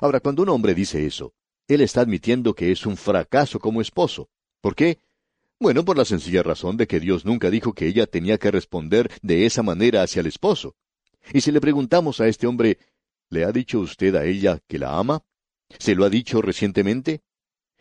Ahora, 0.00 0.18
cuando 0.18 0.42
un 0.42 0.48
hombre 0.48 0.74
dice 0.74 1.06
eso, 1.06 1.34
él 1.68 1.80
está 1.82 2.00
admitiendo 2.00 2.54
que 2.54 2.72
es 2.72 2.84
un 2.84 2.96
fracaso 2.96 3.60
como 3.60 3.80
esposo. 3.80 4.28
¿Por 4.60 4.74
qué? 4.74 4.98
Bueno, 5.60 5.84
por 5.84 5.96
la 5.96 6.04
sencilla 6.04 6.42
razón 6.42 6.76
de 6.76 6.88
que 6.88 6.98
Dios 6.98 7.24
nunca 7.24 7.48
dijo 7.48 7.74
que 7.74 7.86
ella 7.86 8.06
tenía 8.06 8.38
que 8.38 8.50
responder 8.50 9.10
de 9.22 9.46
esa 9.46 9.62
manera 9.62 10.02
hacia 10.02 10.20
el 10.20 10.26
esposo. 10.26 10.74
Y 11.32 11.42
si 11.42 11.52
le 11.52 11.60
preguntamos 11.60 12.20
a 12.20 12.26
este 12.26 12.48
hombre, 12.48 12.78
¿le 13.30 13.44
ha 13.44 13.52
dicho 13.52 13.78
usted 13.78 14.16
a 14.16 14.24
ella 14.24 14.60
que 14.66 14.78
la 14.78 14.98
ama? 14.98 15.22
¿Se 15.78 15.94
lo 15.94 16.04
ha 16.04 16.10
dicho 16.10 16.42
recientemente? 16.42 17.22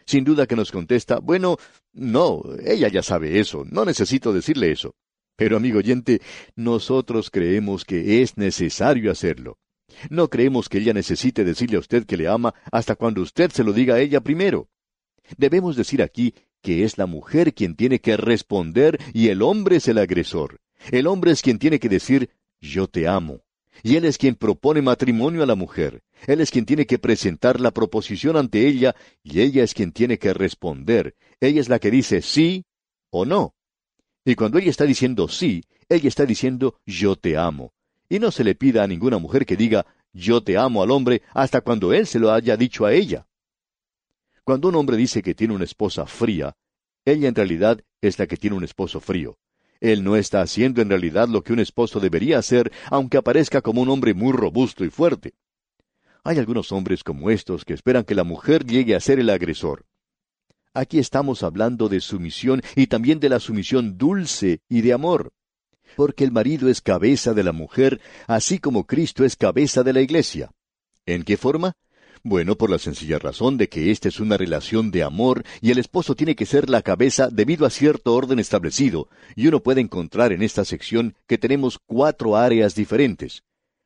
Sin 0.06 0.24
duda 0.24 0.48
que 0.48 0.56
nos 0.56 0.72
contesta, 0.72 1.20
bueno, 1.20 1.58
no, 1.94 2.44
ella 2.66 2.90
ya 2.90 3.04
sabe 3.04 3.40
eso, 3.40 3.64
no 3.70 3.86
necesito 3.86 4.34
decirle 4.34 4.72
eso. 4.72 4.96
Pero, 5.36 5.58
amigo 5.58 5.80
oyente, 5.80 6.22
nosotros 6.56 7.30
creemos 7.32 7.86
que 7.86 8.22
es 8.22 8.38
necesario 8.38 9.12
hacerlo. 9.12 9.58
No 10.10 10.30
creemos 10.30 10.70
que 10.70 10.80
ella 10.80 10.94
necesite 10.94 11.44
decirle 11.44 11.78
a 11.78 11.80
usted 11.80 12.06
que 12.06 12.18
le 12.18 12.28
ama 12.28 12.54
hasta 12.72 12.96
cuando 12.96 13.22
usted 13.22 13.52
se 13.52 13.64
lo 13.64 13.74
diga 13.74 13.96
a 13.96 14.00
ella 14.00 14.22
primero. 14.22 14.70
Debemos 15.38 15.76
decir 15.76 16.02
aquí 16.02 16.34
que 16.62 16.84
es 16.84 16.98
la 16.98 17.06
mujer 17.06 17.54
quien 17.54 17.76
tiene 17.76 18.00
que 18.00 18.18
responder 18.18 19.00
y 19.14 19.30
el 19.30 19.42
hombre 19.42 19.78
es 19.78 19.88
el 19.88 19.98
agresor. 19.98 20.62
El 20.92 21.08
hombre 21.08 21.32
es 21.32 21.42
quien 21.42 21.60
tiene 21.60 21.80
que 21.80 21.90
decir 21.90 22.30
yo 22.60 22.88
te 22.88 23.08
amo. 23.08 23.42
Y 23.82 23.96
él 23.96 24.06
es 24.06 24.18
quien 24.18 24.36
propone 24.36 24.82
matrimonio 24.82 25.42
a 25.42 25.46
la 25.46 25.56
mujer. 25.56 26.04
Él 26.28 26.42
es 26.42 26.52
quien 26.52 26.66
tiene 26.66 26.86
que 26.86 27.00
presentar 27.00 27.60
la 27.60 27.72
proposición 27.72 28.38
ante 28.38 28.68
ella 28.68 28.96
y 29.24 29.42
ella 29.42 29.64
es 29.64 29.74
quien 29.74 29.92
tiene 29.92 30.20
que 30.20 30.34
responder. 30.34 31.16
Ella 31.40 31.60
es 31.60 31.70
la 31.70 31.80
que 31.80 31.92
dice 31.92 32.22
sí 32.22 32.66
o 33.10 33.26
no. 33.26 33.56
Y 34.26 34.36
cuando 34.36 34.60
ella 34.60 34.70
está 34.70 34.86
diciendo 34.86 35.28
sí, 35.28 35.64
ella 35.90 36.08
está 36.08 36.26
diciendo 36.26 36.80
yo 36.86 37.16
te 37.16 37.38
amo. 37.38 37.74
Y 38.08 38.20
no 38.20 38.32
se 38.32 38.44
le 38.44 38.56
pida 38.56 38.84
a 38.84 38.88
ninguna 38.88 39.18
mujer 39.18 39.46
que 39.46 39.58
diga 39.58 39.86
yo 40.14 40.44
te 40.44 40.58
amo 40.58 40.84
al 40.84 40.92
hombre 40.92 41.24
hasta 41.34 41.62
cuando 41.62 41.92
él 41.92 42.06
se 42.06 42.20
lo 42.20 42.32
haya 42.32 42.56
dicho 42.56 42.86
a 42.86 42.94
ella. 42.94 43.28
Cuando 44.44 44.68
un 44.68 44.76
hombre 44.76 44.98
dice 44.98 45.22
que 45.24 45.34
tiene 45.34 45.56
una 45.56 45.64
esposa 45.64 46.06
fría, 46.06 46.56
ella 47.06 47.28
en 47.28 47.36
realidad 47.36 47.82
es 48.02 48.20
la 48.20 48.28
que 48.28 48.38
tiene 48.38 48.56
un 48.56 48.64
esposo 48.64 49.00
frío. 49.00 49.40
Él 49.84 50.02
no 50.02 50.16
está 50.16 50.42
haciendo 50.42 50.82
en 50.82 50.88
realidad 50.88 51.28
lo 51.28 51.44
que 51.44 51.52
un 51.52 51.60
esposo 51.60 52.00
debería 52.00 52.38
hacer, 52.38 52.72
aunque 52.90 53.18
aparezca 53.18 53.62
como 53.62 53.82
un 53.82 53.90
hombre 53.90 54.14
muy 54.14 54.32
robusto 54.32 54.86
y 54.86 54.90
fuerte. 54.90 55.34
Hay 56.24 56.38
algunos 56.38 56.72
hombres 56.72 57.04
como 57.04 57.30
estos 57.30 57.66
que 57.66 57.74
esperan 57.74 58.06
que 58.06 58.16
la 58.16 58.24
mujer 58.24 58.66
llegue 58.66 58.96
a 58.96 59.02
ser 59.02 59.20
el 59.20 59.30
agresor. 59.30 59.86
Aquí 60.74 61.00
estamos 61.00 61.44
hablando 61.44 61.90
de 61.90 62.00
sumisión 62.00 62.62
y 62.78 62.88
también 62.88 63.20
de 63.20 63.28
la 63.28 63.42
sumisión 63.42 63.98
dulce 63.98 64.62
y 64.70 64.80
de 64.80 64.94
amor. 64.94 65.34
Porque 65.98 66.24
el 66.24 66.32
marido 66.32 66.70
es 66.70 66.80
cabeza 66.80 67.34
de 67.34 67.44
la 67.44 67.52
mujer, 67.52 68.00
así 68.26 68.60
como 68.60 68.86
Cristo 68.86 69.26
es 69.26 69.36
cabeza 69.36 69.84
de 69.84 69.92
la 69.92 70.00
iglesia. 70.00 70.52
¿En 71.06 71.24
qué 71.24 71.36
forma? 71.36 71.74
Bueno, 72.26 72.56
por 72.56 72.70
la 72.70 72.80
sencilla 72.80 73.20
razón 73.20 73.58
de 73.58 73.68
que 73.68 73.92
esta 73.92 74.08
es 74.08 74.22
una 74.22 74.38
relación 74.38 74.92
de 74.92 75.04
amor 75.04 75.44
y 75.60 75.72
el 75.72 75.78
esposo 75.78 76.16
tiene 76.16 76.38
que 76.38 76.46
ser 76.46 76.70
la 76.70 76.82
cabeza 76.82 77.28
debido 77.30 77.66
a 77.66 77.70
cierto 77.70 78.16
orden 78.16 78.40
establecido, 78.40 79.10
y 79.36 79.48
uno 79.48 79.60
puede 79.60 79.82
encontrar 79.82 80.32
en 80.32 80.42
esta 80.42 80.64
sección 80.64 81.16
que 81.28 81.38
tenemos 81.38 81.80
cuatro 81.86 82.38
áreas 82.38 82.76
diferentes. 82.76 83.44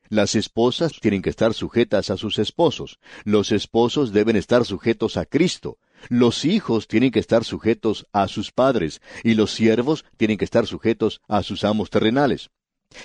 Las 0.08 0.36
esposas 0.36 0.92
tienen 1.00 1.20
que 1.20 1.30
estar 1.30 1.52
sujetas 1.52 2.10
a 2.10 2.16
sus 2.16 2.38
esposos, 2.38 3.00
los 3.24 3.50
esposos 3.50 4.12
deben 4.12 4.36
estar 4.36 4.64
sujetos 4.64 5.16
a 5.16 5.24
Cristo, 5.24 5.78
los 6.08 6.44
hijos 6.44 6.86
tienen 6.86 7.10
que 7.10 7.18
estar 7.18 7.42
sujetos 7.42 8.06
a 8.12 8.28
sus 8.28 8.52
padres, 8.52 9.02
y 9.24 9.34
los 9.34 9.50
siervos 9.50 10.04
tienen 10.16 10.38
que 10.38 10.44
estar 10.44 10.64
sujetos 10.64 11.20
a 11.26 11.42
sus 11.42 11.64
amos 11.64 11.90
terrenales. 11.90 12.50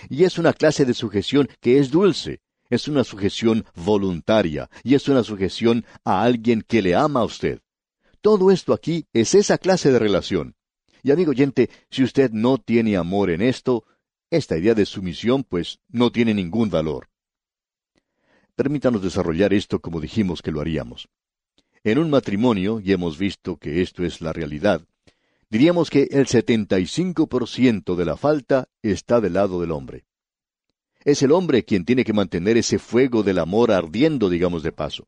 Y 0.09 0.25
es 0.25 0.37
una 0.37 0.53
clase 0.53 0.85
de 0.85 0.93
sujeción 0.93 1.49
que 1.59 1.79
es 1.79 1.89
dulce, 1.89 2.39
es 2.73 2.87
una 2.87 3.03
sujeción 3.03 3.65
voluntaria 3.75 4.69
y 4.83 4.95
es 4.95 5.07
una 5.07 5.23
sujeción 5.23 5.85
a 6.03 6.23
alguien 6.23 6.61
que 6.61 6.81
le 6.81 6.95
ama 6.95 7.21
a 7.21 7.25
usted. 7.25 7.61
Todo 8.21 8.51
esto 8.51 8.73
aquí 8.73 9.05
es 9.13 9.35
esa 9.35 9.57
clase 9.57 9.91
de 9.91 9.99
relación. 9.99 10.55
Y 11.03 11.11
amigo 11.11 11.31
oyente, 11.31 11.69
si 11.89 12.03
usted 12.03 12.31
no 12.31 12.57
tiene 12.57 12.97
amor 12.97 13.29
en 13.29 13.41
esto, 13.41 13.85
esta 14.31 14.57
idea 14.57 14.73
de 14.73 14.85
sumisión 14.85 15.43
pues 15.43 15.79
no 15.89 16.11
tiene 16.11 16.33
ningún 16.33 16.69
valor. 16.69 17.09
Permítanos 18.55 19.01
desarrollar 19.01 19.53
esto 19.53 19.79
como 19.79 19.99
dijimos 19.99 20.41
que 20.41 20.51
lo 20.51 20.61
haríamos. 20.61 21.09
En 21.83 21.99
un 21.99 22.09
matrimonio, 22.09 22.79
y 22.79 22.93
hemos 22.93 23.17
visto 23.17 23.57
que 23.57 23.81
esto 23.81 24.05
es 24.05 24.21
la 24.21 24.31
realidad, 24.31 24.81
diríamos 25.49 25.89
que 25.89 26.07
el 26.11 26.27
75% 26.27 27.95
de 27.95 28.05
la 28.05 28.15
falta 28.15 28.69
está 28.81 29.19
del 29.19 29.33
lado 29.33 29.59
del 29.59 29.71
hombre. 29.71 30.05
Es 31.03 31.21
el 31.21 31.31
hombre 31.31 31.65
quien 31.65 31.83
tiene 31.83 32.05
que 32.05 32.13
mantener 32.13 32.57
ese 32.57 32.79
fuego 32.79 33.23
del 33.23 33.39
amor 33.39 33.71
ardiendo, 33.71 34.29
digamos 34.29 34.63
de 34.63 34.71
paso. 34.71 35.07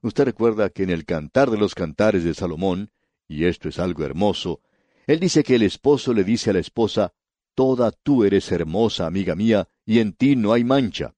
Usted 0.00 0.24
recuerda 0.24 0.70
que 0.70 0.84
en 0.84 0.90
el 0.90 1.04
Cantar 1.04 1.50
de 1.50 1.58
los 1.58 1.74
Cantares 1.74 2.22
de 2.22 2.34
Salomón, 2.34 2.90
y 3.26 3.46
esto 3.46 3.68
es 3.68 3.80
algo 3.80 4.04
hermoso, 4.04 4.60
él 5.06 5.18
dice 5.18 5.42
que 5.42 5.56
el 5.56 5.62
esposo 5.62 6.12
le 6.12 6.22
dice 6.22 6.50
a 6.50 6.52
la 6.52 6.60
esposa, 6.60 7.12
Toda 7.54 7.90
tú 7.90 8.24
eres 8.24 8.52
hermosa, 8.52 9.06
amiga 9.06 9.34
mía, 9.34 9.68
y 9.84 9.98
en 9.98 10.12
ti 10.12 10.36
no 10.36 10.52
hay 10.52 10.62
mancha. 10.62 11.14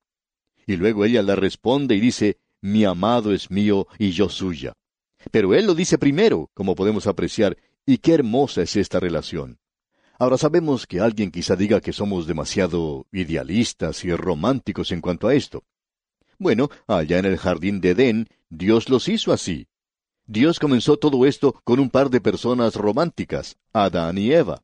Y 0.67 0.77
luego 0.77 1.05
ella 1.05 1.23
le 1.23 1.37
responde 1.37 1.95
y 1.95 2.01
dice, 2.01 2.39
Mi 2.63 2.85
amado 2.85 3.35
es 3.35 3.51
mío 3.51 3.87
y 3.99 4.13
yo 4.13 4.31
suya. 4.31 4.73
Pero 5.31 5.55
él 5.55 5.67
lo 5.67 5.75
dice 5.75 5.99
primero, 5.99 6.51
como 6.55 6.75
podemos 6.75 7.07
apreciar, 7.07 7.59
y 7.85 7.99
qué 7.99 8.15
hermosa 8.15 8.63
es 8.63 8.77
esta 8.77 9.01
relación. 9.01 9.59
Ahora 10.21 10.37
sabemos 10.37 10.87
que 10.87 11.01
alguien 11.01 11.31
quizá 11.31 11.57
diga 11.57 11.81
que 11.81 11.95
somos 11.95 12.27
demasiado 12.27 13.07
idealistas 13.11 14.05
y 14.05 14.15
románticos 14.15 14.93
en 14.93 15.01
cuanto 15.01 15.29
a 15.29 15.35
esto. 15.35 15.65
Bueno, 16.39 16.69
allá 16.87 17.19
en 17.19 17.25
el 17.25 17.39
jardín 17.39 17.81
de 17.81 17.93
Edén, 17.93 18.29
Dios 18.51 18.91
los 18.91 19.09
hizo 19.09 19.33
así. 19.33 19.67
Dios 20.27 20.59
comenzó 20.59 20.99
todo 20.99 21.25
esto 21.25 21.59
con 21.65 21.81
un 21.81 21.89
par 21.89 22.11
de 22.11 22.21
personas 22.21 22.75
románticas, 22.75 23.57
Adán 23.73 24.19
y 24.19 24.31
Eva. 24.31 24.63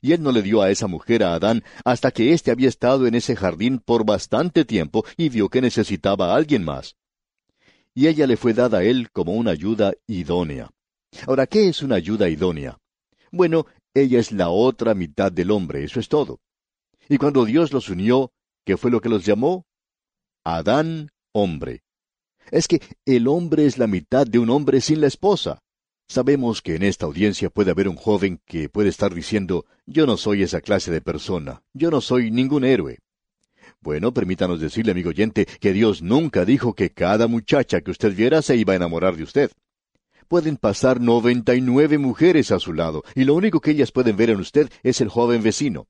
Y 0.00 0.14
él 0.14 0.22
no 0.24 0.32
le 0.32 0.42
dio 0.42 0.62
a 0.62 0.70
esa 0.72 0.88
mujer 0.88 1.22
a 1.22 1.34
Adán 1.34 1.62
hasta 1.84 2.10
que 2.10 2.32
éste 2.32 2.50
había 2.50 2.68
estado 2.68 3.06
en 3.06 3.14
ese 3.14 3.36
jardín 3.36 3.78
por 3.78 4.04
bastante 4.04 4.64
tiempo 4.64 5.04
y 5.16 5.28
vio 5.28 5.48
que 5.48 5.60
necesitaba 5.60 6.32
a 6.32 6.34
alguien 6.34 6.64
más. 6.64 6.96
Y 7.94 8.08
ella 8.08 8.26
le 8.26 8.36
fue 8.36 8.52
dada 8.52 8.78
a 8.78 8.82
él 8.82 9.12
como 9.12 9.34
una 9.34 9.52
ayuda 9.52 9.92
idónea. 10.08 10.70
Ahora, 11.24 11.46
¿qué 11.46 11.68
es 11.68 11.82
una 11.82 11.94
ayuda 11.94 12.28
idónea? 12.28 12.80
Bueno, 13.30 13.66
ella 13.94 14.18
es 14.20 14.32
la 14.32 14.48
otra 14.48 14.94
mitad 14.94 15.32
del 15.32 15.50
hombre, 15.50 15.84
eso 15.84 16.00
es 16.00 16.08
todo. 16.08 16.40
Y 17.08 17.18
cuando 17.18 17.44
Dios 17.44 17.72
los 17.72 17.88
unió, 17.88 18.32
¿qué 18.64 18.76
fue 18.76 18.90
lo 18.90 19.00
que 19.00 19.08
los 19.08 19.24
llamó? 19.24 19.66
Adán, 20.44 21.10
hombre. 21.32 21.82
Es 22.50 22.68
que 22.68 22.80
el 23.04 23.28
hombre 23.28 23.66
es 23.66 23.78
la 23.78 23.86
mitad 23.86 24.26
de 24.26 24.38
un 24.38 24.50
hombre 24.50 24.80
sin 24.80 25.00
la 25.00 25.06
esposa. 25.06 25.60
Sabemos 26.08 26.62
que 26.62 26.74
en 26.74 26.82
esta 26.82 27.04
audiencia 27.04 27.50
puede 27.50 27.70
haber 27.70 27.88
un 27.88 27.96
joven 27.96 28.40
que 28.46 28.70
puede 28.70 28.88
estar 28.88 29.14
diciendo, 29.14 29.66
yo 29.84 30.06
no 30.06 30.16
soy 30.16 30.42
esa 30.42 30.62
clase 30.62 30.90
de 30.90 31.02
persona, 31.02 31.62
yo 31.74 31.90
no 31.90 32.00
soy 32.00 32.30
ningún 32.30 32.64
héroe. 32.64 32.98
Bueno, 33.80 34.14
permítanos 34.14 34.60
decirle, 34.60 34.92
amigo 34.92 35.10
oyente, 35.10 35.46
que 35.60 35.72
Dios 35.74 36.00
nunca 36.00 36.46
dijo 36.46 36.74
que 36.74 36.90
cada 36.90 37.26
muchacha 37.26 37.82
que 37.82 37.90
usted 37.90 38.14
viera 38.14 38.40
se 38.40 38.56
iba 38.56 38.72
a 38.72 38.76
enamorar 38.76 39.16
de 39.16 39.22
usted 39.24 39.50
pueden 40.28 40.56
pasar 40.56 41.00
noventa 41.00 41.54
y 41.54 41.60
nueve 41.60 41.98
mujeres 41.98 42.52
a 42.52 42.58
su 42.58 42.72
lado, 42.72 43.02
y 43.14 43.24
lo 43.24 43.34
único 43.34 43.60
que 43.60 43.72
ellas 43.72 43.90
pueden 43.90 44.16
ver 44.16 44.30
en 44.30 44.40
usted 44.40 44.70
es 44.82 45.00
el 45.00 45.08
joven 45.08 45.42
vecino. 45.42 45.88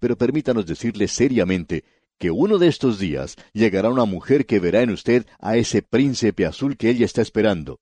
Pero 0.00 0.16
permítanos 0.16 0.66
decirle 0.66 1.08
seriamente 1.08 1.84
que 2.18 2.30
uno 2.30 2.58
de 2.58 2.68
estos 2.68 2.98
días 2.98 3.36
llegará 3.52 3.90
una 3.90 4.04
mujer 4.04 4.46
que 4.46 4.60
verá 4.60 4.82
en 4.82 4.90
usted 4.90 5.26
a 5.40 5.56
ese 5.56 5.82
príncipe 5.82 6.46
azul 6.46 6.76
que 6.76 6.90
ella 6.90 7.04
está 7.04 7.22
esperando. 7.22 7.80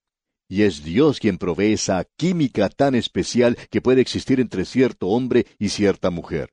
Y 0.49 0.63
es 0.63 0.85
Dios 0.85 1.19
quien 1.19 1.39
provee 1.39 1.73
esa 1.73 2.05
química 2.17 2.69
tan 2.69 2.95
especial 2.95 3.57
que 3.71 3.81
puede 3.81 4.01
existir 4.01 4.41
entre 4.41 4.65
cierto 4.65 5.09
hombre 5.09 5.47
y 5.59 5.69
cierta 5.69 6.11
mujer. 6.11 6.51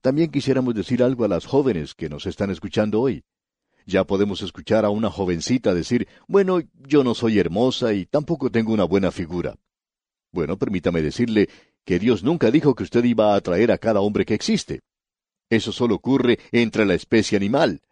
También 0.00 0.30
quisiéramos 0.30 0.74
decir 0.74 1.02
algo 1.02 1.24
a 1.24 1.28
las 1.28 1.46
jóvenes 1.46 1.94
que 1.94 2.08
nos 2.08 2.26
están 2.26 2.50
escuchando 2.50 3.00
hoy. 3.00 3.22
Ya 3.86 4.04
podemos 4.04 4.42
escuchar 4.42 4.84
a 4.84 4.90
una 4.90 5.10
jovencita 5.10 5.74
decir, 5.74 6.08
bueno, 6.28 6.60
yo 6.86 7.04
no 7.04 7.14
soy 7.14 7.38
hermosa 7.38 7.92
y 7.92 8.06
tampoco 8.06 8.50
tengo 8.50 8.72
una 8.72 8.84
buena 8.84 9.10
figura. 9.10 9.56
Bueno, 10.30 10.56
permítame 10.56 11.02
decirle 11.02 11.48
que 11.84 11.98
Dios 11.98 12.22
nunca 12.22 12.50
dijo 12.50 12.74
que 12.74 12.84
usted 12.84 13.04
iba 13.04 13.32
a 13.32 13.36
atraer 13.36 13.72
a 13.72 13.78
cada 13.78 14.00
hombre 14.00 14.24
que 14.24 14.34
existe. 14.34 14.80
Eso 15.50 15.72
solo 15.72 15.96
ocurre 15.96 16.38
entre 16.52 16.86
la 16.86 16.94
especie 16.94 17.36
animal. 17.36 17.82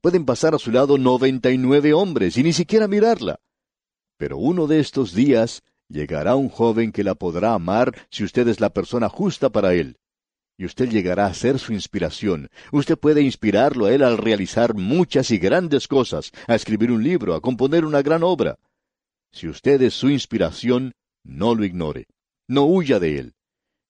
Pueden 0.00 0.24
pasar 0.24 0.54
a 0.54 0.58
su 0.58 0.70
lado 0.70 0.98
noventa 0.98 1.50
y 1.50 1.58
nueve 1.58 1.92
hombres 1.92 2.36
y 2.36 2.42
ni 2.42 2.52
siquiera 2.52 2.86
mirarla. 2.86 3.40
Pero 4.16 4.36
uno 4.36 4.66
de 4.66 4.78
estos 4.78 5.14
días 5.14 5.62
llegará 5.88 6.36
un 6.36 6.48
joven 6.48 6.92
que 6.92 7.02
la 7.02 7.14
podrá 7.14 7.54
amar 7.54 7.94
si 8.10 8.22
usted 8.22 8.46
es 8.46 8.60
la 8.60 8.70
persona 8.70 9.08
justa 9.08 9.50
para 9.50 9.74
él 9.74 9.98
y 10.58 10.64
usted 10.64 10.90
llegará 10.90 11.26
a 11.26 11.34
ser 11.34 11.60
su 11.60 11.72
inspiración. 11.72 12.50
Usted 12.72 12.98
puede 12.98 13.22
inspirarlo 13.22 13.86
a 13.86 13.94
él 13.94 14.02
al 14.02 14.18
realizar 14.18 14.74
muchas 14.74 15.30
y 15.30 15.38
grandes 15.38 15.86
cosas, 15.86 16.32
a 16.48 16.56
escribir 16.56 16.90
un 16.90 17.04
libro, 17.04 17.34
a 17.34 17.40
componer 17.40 17.84
una 17.84 18.02
gran 18.02 18.24
obra. 18.24 18.58
Si 19.30 19.48
usted 19.48 19.80
es 19.82 19.94
su 19.94 20.10
inspiración, 20.10 20.94
no 21.22 21.54
lo 21.54 21.64
ignore. 21.64 22.08
No 22.48 22.64
huya 22.64 22.98
de 22.98 23.18
él. 23.18 23.34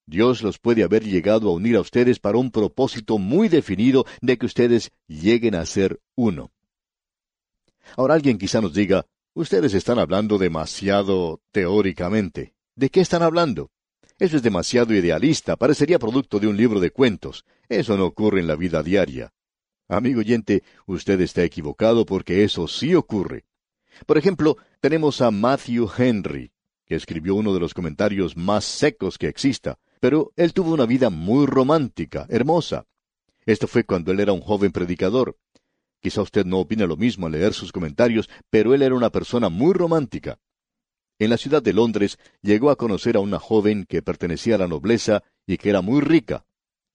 Dios 0.07 0.43
los 0.43 0.59
puede 0.59 0.83
haber 0.83 1.05
llegado 1.05 1.49
a 1.49 1.53
unir 1.55 1.77
a 1.77 1.81
ustedes 1.81 2.19
para 2.19 2.39
un 2.39 2.51
propósito 2.51 3.19
muy 3.19 3.49
definido 3.49 4.05
de 4.21 4.37
que 4.37 4.47
ustedes 4.47 4.91
lleguen 5.07 5.55
a 5.55 5.65
ser 5.65 6.01
uno. 6.17 6.53
Ahora 7.97 8.15
alguien 8.15 8.37
quizá 8.37 8.61
nos 8.61 8.75
diga, 8.75 9.07
ustedes 9.35 9.73
están 9.73 9.99
hablando 9.99 10.37
demasiado 10.37 11.41
teóricamente. 11.51 12.55
¿De 12.77 12.91
qué 12.91 13.01
están 13.01 13.23
hablando? 13.23 13.71
Eso 14.19 14.37
es 14.37 14.43
demasiado 14.43 14.95
idealista, 14.95 15.55
parecería 15.57 16.01
producto 16.01 16.41
de 16.41 16.49
un 16.49 16.57
libro 16.57 16.81
de 16.81 16.91
cuentos. 16.91 17.45
Eso 17.69 17.97
no 17.97 18.05
ocurre 18.05 18.41
en 18.41 18.49
la 18.49 18.57
vida 18.57 18.83
diaria. 18.83 19.33
Amigo 19.89 20.21
oyente, 20.21 20.65
usted 20.87 21.21
está 21.21 21.45
equivocado 21.45 22.05
porque 22.05 22.43
eso 22.43 22.67
sí 22.67 22.97
ocurre. 22.97 23.45
Por 24.07 24.19
ejemplo, 24.19 24.57
tenemos 24.81 25.21
a 25.21 25.31
Matthew 25.31 25.89
Henry, 25.97 26.51
que 26.85 26.97
escribió 26.97 27.37
uno 27.37 27.55
de 27.55 27.61
los 27.61 27.75
comentarios 27.75 28.37
más 28.37 28.65
secos 28.65 29.19
que 29.19 29.29
exista, 29.29 29.79
pero 30.01 30.33
él 30.35 30.53
tuvo 30.53 30.73
una 30.73 30.87
vida 30.87 31.11
muy 31.11 31.47
romántica, 31.47 32.27
hermosa. 32.29 32.87
Esto 33.47 33.69
fue 33.69 33.85
cuando 33.85 34.11
él 34.11 34.19
era 34.19 34.33
un 34.33 34.41
joven 34.41 34.73
predicador. 34.73 35.39
Quizá 36.01 36.23
usted 36.23 36.45
no 36.45 36.59
opine 36.59 36.87
lo 36.87 36.97
mismo 36.97 37.27
al 37.27 37.33
leer 37.33 37.55
sus 37.55 37.71
comentarios, 37.71 38.29
pero 38.51 38.75
él 38.75 38.83
era 38.83 38.95
una 38.95 39.11
persona 39.11 39.49
muy 39.49 39.75
romántica. 39.75 40.39
En 41.19 41.31
la 41.31 41.37
ciudad 41.37 41.63
de 41.63 41.73
Londres 41.73 42.19
llegó 42.43 42.71
a 42.71 42.77
conocer 42.77 43.17
a 43.17 43.21
una 43.21 43.41
joven 43.41 43.87
que 43.89 44.03
pertenecía 44.03 44.55
a 44.55 44.59
la 44.59 44.69
nobleza 44.69 45.25
y 45.47 45.57
que 45.57 45.71
era 45.71 45.83
muy 45.83 46.01
rica. 46.01 46.45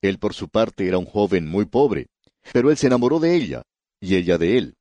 Él 0.00 0.18
por 0.18 0.32
su 0.32 0.48
parte 0.48 0.88
era 0.88 0.96
un 0.96 1.04
joven 1.04 1.46
muy 1.46 1.66
pobre, 1.66 2.08
pero 2.52 2.70
él 2.70 2.76
se 2.78 2.86
enamoró 2.86 3.20
de 3.20 3.34
ella, 3.34 3.62
y 4.00 4.16
ella 4.16 4.38
de 4.38 4.56
él. 4.56 4.76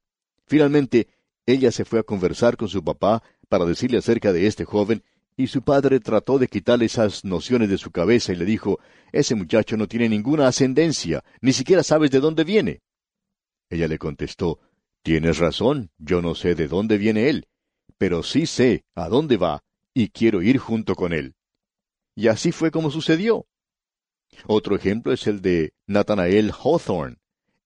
Finalmente, 0.46 1.08
ella 1.46 1.72
se 1.72 1.84
fue 1.84 2.00
a 2.00 2.04
conversar 2.04 2.56
con 2.56 2.70
su 2.70 2.84
papá 2.84 3.22
para 3.50 3.66
decirle 3.66 3.98
acerca 3.98 4.32
de 4.32 4.48
este 4.48 4.64
joven, 4.64 5.04
y 5.36 5.48
su 5.48 5.62
padre 5.62 6.00
trató 6.00 6.38
de 6.38 6.48
quitarle 6.48 6.86
esas 6.86 7.26
nociones 7.26 7.70
de 7.70 7.78
su 7.78 7.92
cabeza 7.92 8.32
y 8.32 8.36
le 8.36 8.46
dijo, 8.46 8.80
Ese 9.12 9.36
muchacho 9.36 9.76
no 9.76 9.88
tiene 9.88 10.08
ninguna 10.08 10.48
ascendencia, 10.48 11.24
ni 11.42 11.52
siquiera 11.54 11.84
sabes 11.84 12.12
de 12.12 12.20
dónde 12.20 12.44
viene. 12.44 12.82
Ella 13.70 13.88
le 13.88 13.98
contestó, 13.98 14.60
Tienes 15.02 15.40
razón, 15.40 15.90
yo 15.98 16.22
no 16.22 16.34
sé 16.34 16.56
de 16.56 16.68
dónde 16.68 16.98
viene 16.98 17.30
él, 17.30 17.48
pero 17.98 18.24
sí 18.24 18.46
sé 18.46 18.84
a 18.96 19.10
dónde 19.10 19.38
va 19.38 19.64
y 19.94 20.10
quiero 20.10 20.42
ir 20.42 20.58
junto 20.58 20.96
con 20.96 21.14
él. 21.14 21.36
Y 22.16 22.28
así 22.28 22.52
fue 22.52 22.72
como 22.72 22.92
sucedió. 22.92 23.46
Otro 24.48 24.76
ejemplo 24.76 25.14
es 25.14 25.28
el 25.28 25.42
de 25.42 25.74
Nathanael 25.88 26.52
Hawthorne. 26.52 27.18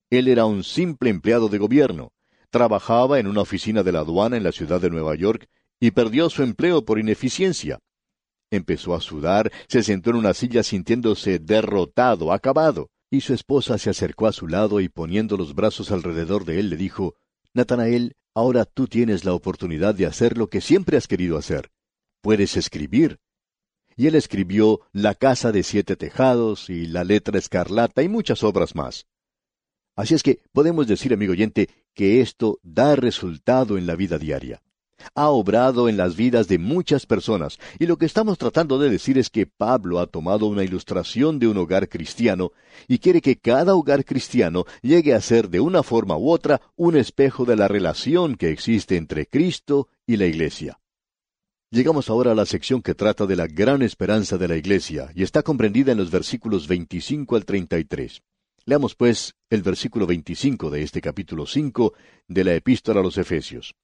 Él 0.10 0.28
era 0.28 0.46
un 0.46 0.64
simple 0.64 1.10
empleado 1.10 1.50
de 1.50 1.58
gobierno. 1.58 2.12
Trabajaba 2.50 3.20
en 3.20 3.28
una 3.28 3.42
oficina 3.42 3.84
de 3.84 3.92
la 3.92 4.00
aduana 4.00 4.38
en 4.38 4.44
la 4.44 4.52
ciudad 4.52 4.80
de 4.80 4.90
Nueva 4.90 5.16
York 5.16 5.50
y 5.80 5.92
perdió 5.92 6.30
su 6.30 6.44
empleo 6.44 6.86
por 6.86 7.00
ineficiencia. 7.00 7.80
Empezó 8.50 8.96
a 8.96 9.02
sudar, 9.02 9.52
se 9.68 9.84
sentó 9.84 10.12
en 10.12 10.16
una 10.16 10.34
silla 10.34 10.64
sintiéndose 10.64 11.40
derrotado, 11.40 12.32
acabado, 12.32 12.90
y 13.10 13.22
su 13.22 13.34
esposa 13.34 13.78
se 13.78 13.90
acercó 13.90 14.28
a 14.28 14.32
su 14.32 14.48
lado 14.48 14.80
y 14.80 14.88
poniendo 14.88 15.36
los 15.36 15.54
brazos 15.54 15.92
alrededor 15.92 16.46
de 16.46 16.60
él 16.60 16.70
le 16.70 16.78
dijo, 16.78 17.16
Natanael, 17.54 18.16
Ahora 18.38 18.66
tú 18.66 18.86
tienes 18.86 19.26
la 19.26 19.34
oportunidad 19.34 19.96
de 19.96 20.06
hacer 20.06 20.38
lo 20.38 20.48
que 20.48 20.62
siempre 20.62 20.96
has 20.96 21.08
querido 21.08 21.40
hacer. 21.40 21.72
Puedes 22.22 22.56
escribir. 22.56 23.18
Y 23.96 24.06
él 24.06 24.14
escribió 24.14 24.82
La 24.92 25.16
casa 25.16 25.52
de 25.52 25.64
siete 25.64 25.96
tejados 25.96 26.70
y 26.70 26.86
La 26.86 27.04
letra 27.04 27.40
escarlata 27.40 28.04
y 28.04 28.10
muchas 28.10 28.44
obras 28.44 28.76
más. 28.76 29.08
Así 29.96 30.14
es 30.14 30.22
que 30.22 30.44
podemos 30.52 30.86
decir, 30.86 31.12
amigo 31.14 31.32
oyente, 31.32 31.68
que 31.96 32.22
esto 32.22 32.60
da 32.62 32.96
resultado 32.96 33.76
en 33.76 33.88
la 33.88 33.96
vida 33.96 34.20
diaria 34.20 34.62
ha 35.16 35.30
obrado 35.30 35.90
en 35.90 35.98
las 35.98 36.16
vidas 36.16 36.48
de 36.48 36.58
muchas 36.58 37.06
personas, 37.06 37.60
y 37.80 37.86
lo 37.86 37.98
que 37.98 38.06
estamos 38.06 38.38
tratando 38.38 38.80
de 38.80 38.90
decir 38.90 39.18
es 39.18 39.30
que 39.30 39.46
Pablo 39.46 40.00
ha 40.00 40.08
tomado 40.08 40.46
una 40.48 40.64
ilustración 40.64 41.40
de 41.40 41.48
un 41.48 41.58
hogar 41.58 41.90
cristiano 41.90 42.52
y 42.88 43.00
quiere 43.00 43.22
que 43.22 43.38
cada 43.38 43.76
hogar 43.76 44.06
cristiano 44.06 44.66
llegue 44.82 45.14
a 45.14 45.22
ser 45.22 45.50
de 45.50 45.60
una 45.60 45.84
forma 45.84 46.18
u 46.18 46.30
otra 46.30 46.62
un 46.76 46.96
espejo 46.96 47.46
de 47.46 47.56
la 47.56 47.68
relación 47.68 48.36
que 48.36 48.52
existe 48.52 48.98
entre 48.98 49.26
Cristo 49.26 49.88
y 50.06 50.18
la 50.18 50.26
Iglesia. 50.26 50.80
Llegamos 51.70 52.10
ahora 52.10 52.32
a 52.32 52.36
la 52.36 52.46
sección 52.46 52.82
que 52.82 52.96
trata 52.96 53.26
de 53.26 53.36
la 53.36 53.48
gran 53.48 53.82
esperanza 53.82 54.38
de 54.38 54.48
la 54.48 54.56
Iglesia, 54.56 55.12
y 55.14 55.24
está 55.24 55.44
comprendida 55.44 55.92
en 55.92 55.98
los 55.98 56.12
versículos 56.12 56.68
25 56.68 57.36
al 57.36 57.46
33. 57.46 58.22
Leamos 58.66 58.96
pues 58.96 59.36
el 59.50 59.64
versículo 59.64 60.06
25 60.06 60.70
de 60.70 60.84
este 60.84 61.02
capítulo 61.02 61.46
5 61.46 61.94
de 62.28 62.44
la 62.44 62.54
epístola 62.54 63.00
a 63.02 63.04
los 63.04 63.18
Efesios. 63.18 63.76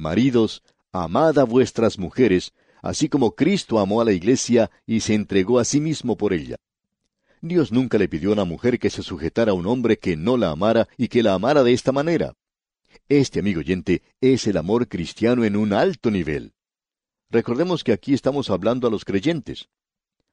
Maridos, 0.00 0.62
amad 0.92 1.38
a 1.38 1.44
vuestras 1.44 1.98
mujeres, 1.98 2.54
así 2.80 3.10
como 3.10 3.32
Cristo 3.32 3.78
amó 3.78 4.00
a 4.00 4.04
la 4.06 4.12
iglesia 4.12 4.70
y 4.86 5.00
se 5.00 5.12
entregó 5.12 5.58
a 5.58 5.64
sí 5.66 5.78
mismo 5.78 6.16
por 6.16 6.32
ella. 6.32 6.56
Dios 7.42 7.70
nunca 7.70 7.98
le 7.98 8.08
pidió 8.08 8.30
a 8.30 8.32
una 8.32 8.46
mujer 8.46 8.78
que 8.78 8.88
se 8.88 9.02
sujetara 9.02 9.52
a 9.52 9.54
un 9.54 9.66
hombre 9.66 9.98
que 9.98 10.16
no 10.16 10.38
la 10.38 10.52
amara 10.52 10.88
y 10.96 11.08
que 11.08 11.22
la 11.22 11.34
amara 11.34 11.62
de 11.62 11.74
esta 11.74 11.92
manera. 11.92 12.32
Este, 13.10 13.40
amigo 13.40 13.60
oyente, 13.60 14.00
es 14.22 14.46
el 14.46 14.56
amor 14.56 14.88
cristiano 14.88 15.44
en 15.44 15.54
un 15.54 15.74
alto 15.74 16.10
nivel. 16.10 16.54
Recordemos 17.28 17.84
que 17.84 17.92
aquí 17.92 18.14
estamos 18.14 18.48
hablando 18.48 18.88
a 18.88 18.90
los 18.90 19.04
creyentes. 19.04 19.68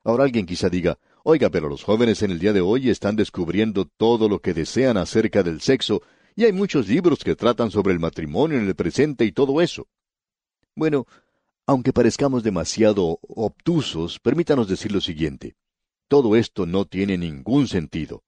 Ahora 0.06 0.24
alguien 0.24 0.46
quizá 0.46 0.70
diga, 0.70 0.98
oiga, 1.24 1.50
pero 1.50 1.68
los 1.68 1.84
jóvenes 1.84 2.24
en 2.24 2.32
el 2.32 2.40
día 2.40 2.54
de 2.54 2.62
hoy 2.62 2.90
están 2.90 3.18
descubriendo 3.18 3.84
todo 3.84 4.30
lo 4.30 4.40
que 4.40 4.54
desean 4.54 4.96
acerca 4.96 5.44
del 5.44 5.60
sexo 5.60 6.04
y 6.38 6.46
hay 6.46 6.54
muchos 6.54 6.88
libros 6.88 7.24
que 7.24 7.36
tratan 7.36 7.72
sobre 7.72 7.94
el 7.94 8.00
matrimonio 8.00 8.60
en 8.60 8.68
el 8.68 8.76
presente 8.76 9.26
y 9.26 9.32
todo 9.32 9.60
eso. 9.60 9.88
Bueno, 10.76 11.08
aunque 11.66 11.92
parezcamos 11.92 12.44
demasiado 12.44 13.20
obtusos, 13.28 14.20
permítanos 14.20 14.68
decir 14.68 14.92
lo 14.92 15.02
siguiente. 15.02 15.56
Todo 16.08 16.36
esto 16.36 16.68
no 16.68 16.86
tiene 16.86 17.18
ningún 17.18 17.68
sentido. 17.68 18.24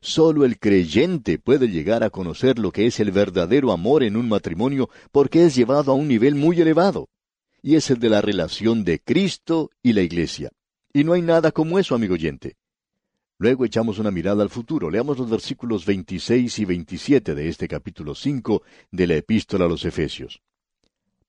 Solo 0.00 0.46
el 0.46 0.58
creyente 0.58 1.38
puede 1.38 1.68
llegar 1.68 2.02
a 2.02 2.08
conocer 2.08 2.58
lo 2.58 2.72
que 2.72 2.86
es 2.86 2.98
el 2.98 3.10
verdadero 3.10 3.72
amor 3.72 4.04
en 4.04 4.16
un 4.16 4.26
matrimonio 4.26 4.88
porque 5.12 5.44
es 5.44 5.54
llevado 5.54 5.92
a 5.92 5.94
un 5.94 6.08
nivel 6.08 6.36
muy 6.36 6.58
elevado. 6.62 7.10
Y 7.60 7.74
es 7.74 7.90
el 7.90 7.98
de 7.98 8.08
la 8.08 8.22
relación 8.22 8.84
de 8.84 9.00
Cristo 9.00 9.70
y 9.82 9.92
la 9.92 10.00
Iglesia. 10.00 10.50
Y 10.94 11.04
no 11.04 11.12
hay 11.12 11.20
nada 11.20 11.52
como 11.52 11.78
eso, 11.78 11.94
amigo 11.94 12.14
oyente. 12.14 12.56
Luego 13.40 13.64
echamos 13.64 13.98
una 13.98 14.10
mirada 14.10 14.42
al 14.42 14.50
futuro. 14.50 14.90
Leamos 14.90 15.16
los 15.16 15.30
versículos 15.30 15.86
26 15.86 16.58
y 16.58 16.64
27 16.66 17.34
de 17.34 17.48
este 17.48 17.68
capítulo 17.68 18.14
5 18.14 18.62
de 18.90 19.06
la 19.06 19.14
epístola 19.14 19.64
a 19.64 19.68
los 19.68 19.86
Efesios. 19.86 20.42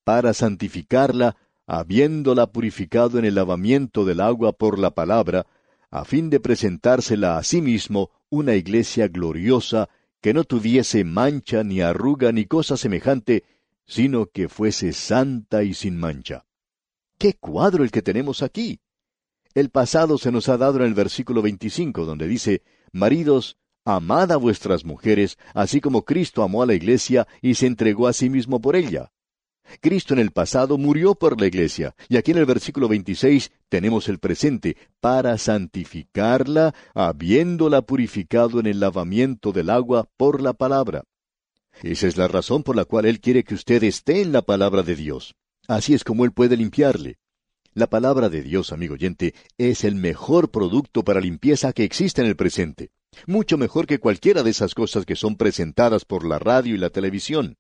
Para 0.04 0.34
santificarla, 0.34 1.38
habiéndola 1.66 2.48
purificado 2.48 3.18
en 3.18 3.24
el 3.24 3.36
lavamiento 3.36 4.04
del 4.04 4.20
agua 4.20 4.52
por 4.52 4.78
la 4.78 4.92
palabra, 4.92 5.48
a 5.90 6.04
fin 6.04 6.30
de 6.30 6.42
presentársela 6.42 7.38
a 7.38 7.44
sí 7.44 7.62
mismo 7.62 8.12
una 8.30 8.56
iglesia 8.56 9.08
gloriosa, 9.08 9.88
que 10.20 10.34
no 10.34 10.44
tuviese 10.44 11.06
mancha 11.06 11.64
ni 11.64 11.80
arruga 11.80 12.34
ni 12.34 12.44
cosa 12.44 12.76
semejante, 12.76 13.46
sino 13.86 14.26
que 14.26 14.50
fuese 14.50 14.92
santa 14.92 15.64
y 15.64 15.74
sin 15.74 15.98
mancha. 15.98 16.44
¡Qué 17.18 17.36
cuadro 17.36 17.86
el 17.86 17.92
que 17.92 18.02
tenemos 18.02 18.44
aquí! 18.44 18.82
El 19.54 19.70
pasado 19.70 20.18
se 20.18 20.32
nos 20.32 20.48
ha 20.48 20.58
dado 20.58 20.78
en 20.78 20.86
el 20.86 20.94
versículo 20.94 21.42
25, 21.42 22.06
donde 22.06 22.28
dice, 22.28 22.64
Maridos, 22.94 23.58
amad 23.84 24.32
a 24.32 24.38
vuestras 24.38 24.86
mujeres, 24.86 25.38
así 25.54 25.82
como 25.82 26.06
Cristo 26.06 26.44
amó 26.44 26.64
a 26.64 26.66
la 26.66 26.74
iglesia 26.74 27.28
y 27.42 27.56
se 27.56 27.68
entregó 27.68 28.08
a 28.08 28.14
sí 28.14 28.30
mismo 28.30 28.62
por 28.62 28.76
ella. 28.78 29.12
Cristo 29.82 30.14
en 30.14 30.20
el 30.20 30.32
pasado 30.32 30.78
murió 30.78 31.16
por 31.16 31.40
la 31.40 31.48
iglesia, 31.48 31.96
y 32.10 32.18
aquí 32.18 32.32
en 32.32 32.38
el 32.38 32.46
versículo 32.46 32.88
26 32.88 33.52
tenemos 33.70 34.10
el 34.10 34.20
presente, 34.20 34.78
para 35.00 35.38
santificarla, 35.38 36.74
habiéndola 36.94 37.82
purificado 37.82 38.60
en 38.60 38.68
el 38.68 38.80
lavamiento 38.80 39.52
del 39.52 39.70
agua 39.70 40.10
por 40.18 40.42
la 40.42 40.54
palabra. 40.54 41.04
Esa 41.84 42.08
es 42.08 42.18
la 42.18 42.28
razón 42.28 42.64
por 42.64 42.76
la 42.76 42.86
cual 42.86 43.06
Él 43.06 43.20
quiere 43.20 43.44
que 43.44 43.56
usted 43.56 43.84
esté 43.84 44.22
en 44.22 44.32
la 44.32 44.42
palabra 44.42 44.84
de 44.84 44.96
Dios. 44.96 45.36
Así 45.68 45.94
es 45.94 46.04
como 46.04 46.26
Él 46.26 46.32
puede 46.32 46.58
limpiarle. 46.58 47.18
La 47.74 47.88
palabra 47.88 48.28
de 48.28 48.42
Dios, 48.42 48.74
amigo 48.74 48.96
oyente, 48.96 49.34
es 49.58 49.86
el 49.86 49.96
mejor 49.96 50.52
producto 50.52 51.04
para 51.04 51.22
limpieza 51.22 51.72
que 51.72 51.86
existe 51.86 52.20
en 52.20 52.28
el 52.28 52.36
presente, 52.36 52.92
mucho 53.28 53.58
mejor 53.58 53.88
que 53.88 54.00
cualquiera 54.00 54.44
de 54.44 54.50
esas 54.50 54.76
cosas 54.76 55.06
que 55.06 55.16
son 55.16 55.38
presentadas 55.38 56.04
por 56.04 56.28
la 56.28 56.38
radio 56.38 56.76
y 56.76 56.78
la 56.78 56.90
televisión. 56.90 57.58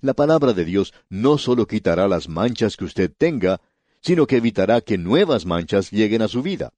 La 0.00 0.14
palabra 0.14 0.54
de 0.54 0.64
Dios 0.64 0.92
no 1.08 1.38
solo 1.38 1.68
quitará 1.68 2.08
las 2.08 2.28
manchas 2.28 2.76
que 2.76 2.84
usted 2.84 3.12
tenga, 3.16 3.60
sino 4.00 4.26
que 4.26 4.38
evitará 4.38 4.80
que 4.80 4.98
nuevas 4.98 5.46
manchas 5.46 5.92
lleguen 5.92 6.22
a 6.22 6.28
su 6.28 6.42
vida. 6.42 6.72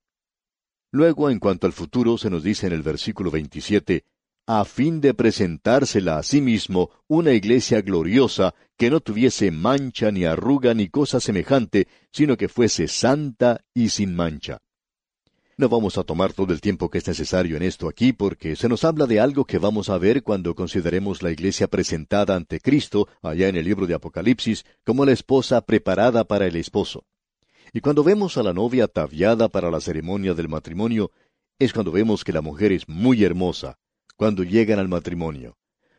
Luego, 0.92 1.30
en 1.30 1.38
cuanto 1.38 1.66
al 1.66 1.72
futuro, 1.72 2.18
se 2.18 2.28
nos 2.28 2.42
dice 2.42 2.66
en 2.66 2.74
el 2.74 2.82
versículo 2.82 3.30
27, 3.30 4.04
a 4.52 4.64
fin 4.64 5.00
de 5.00 5.14
presentársela 5.14 6.18
a 6.18 6.24
sí 6.24 6.40
mismo 6.40 6.90
una 7.06 7.30
iglesia 7.30 7.82
gloriosa 7.82 8.52
que 8.76 8.90
no 8.90 8.98
tuviese 8.98 9.52
mancha 9.52 10.10
ni 10.10 10.24
arruga 10.24 10.74
ni 10.74 10.88
cosa 10.88 11.20
semejante, 11.20 11.86
sino 12.10 12.36
que 12.36 12.48
fuese 12.48 12.88
santa 12.88 13.64
y 13.74 13.90
sin 13.90 14.16
mancha. 14.16 14.58
No 15.56 15.68
vamos 15.68 15.98
a 15.98 16.02
tomar 16.02 16.32
todo 16.32 16.52
el 16.52 16.60
tiempo 16.60 16.90
que 16.90 16.98
es 16.98 17.06
necesario 17.06 17.56
en 17.56 17.62
esto 17.62 17.88
aquí 17.88 18.12
porque 18.12 18.56
se 18.56 18.68
nos 18.68 18.82
habla 18.82 19.06
de 19.06 19.20
algo 19.20 19.44
que 19.44 19.58
vamos 19.58 19.88
a 19.88 19.98
ver 19.98 20.24
cuando 20.24 20.56
consideremos 20.56 21.22
la 21.22 21.30
iglesia 21.30 21.68
presentada 21.68 22.34
ante 22.34 22.58
Cristo 22.58 23.06
allá 23.22 23.46
en 23.46 23.54
el 23.54 23.66
libro 23.66 23.86
de 23.86 23.94
Apocalipsis 23.94 24.64
como 24.84 25.04
la 25.04 25.12
esposa 25.12 25.60
preparada 25.60 26.24
para 26.24 26.48
el 26.48 26.56
esposo. 26.56 27.04
Y 27.72 27.82
cuando 27.82 28.02
vemos 28.02 28.36
a 28.36 28.42
la 28.42 28.52
novia 28.52 28.86
ataviada 28.86 29.48
para 29.48 29.70
la 29.70 29.80
ceremonia 29.80 30.34
del 30.34 30.48
matrimonio, 30.48 31.12
es 31.60 31.72
cuando 31.72 31.92
vemos 31.92 32.24
que 32.24 32.32
la 32.32 32.40
mujer 32.40 32.72
es 32.72 32.88
muy 32.88 33.22
hermosa, 33.22 33.78
cuando 34.20 34.44
llegan 34.44 34.78
al 34.78 34.86
matrimonio. 34.86 35.56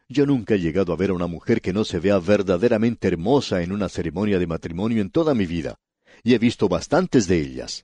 Yo 0.07 0.27
nunca 0.27 0.53
he 0.53 0.59
llegado 0.59 0.93
a 0.93 0.95
ver 0.95 1.09
a 1.09 1.13
una 1.13 1.25
mujer 1.25 1.59
que 1.59 1.73
no 1.73 1.83
se 1.83 1.97
vea 1.97 2.19
verdaderamente 2.19 3.07
hermosa 3.07 3.63
en 3.63 3.71
una 3.71 3.89
ceremonia 3.89 4.37
de 4.37 4.45
matrimonio 4.45 5.01
en 5.01 5.09
toda 5.09 5.33
mi 5.33 5.47
vida, 5.47 5.79
y 6.23 6.35
he 6.35 6.37
visto 6.37 6.69
bastantes 6.69 7.27
de 7.27 7.39
ellas. 7.39 7.83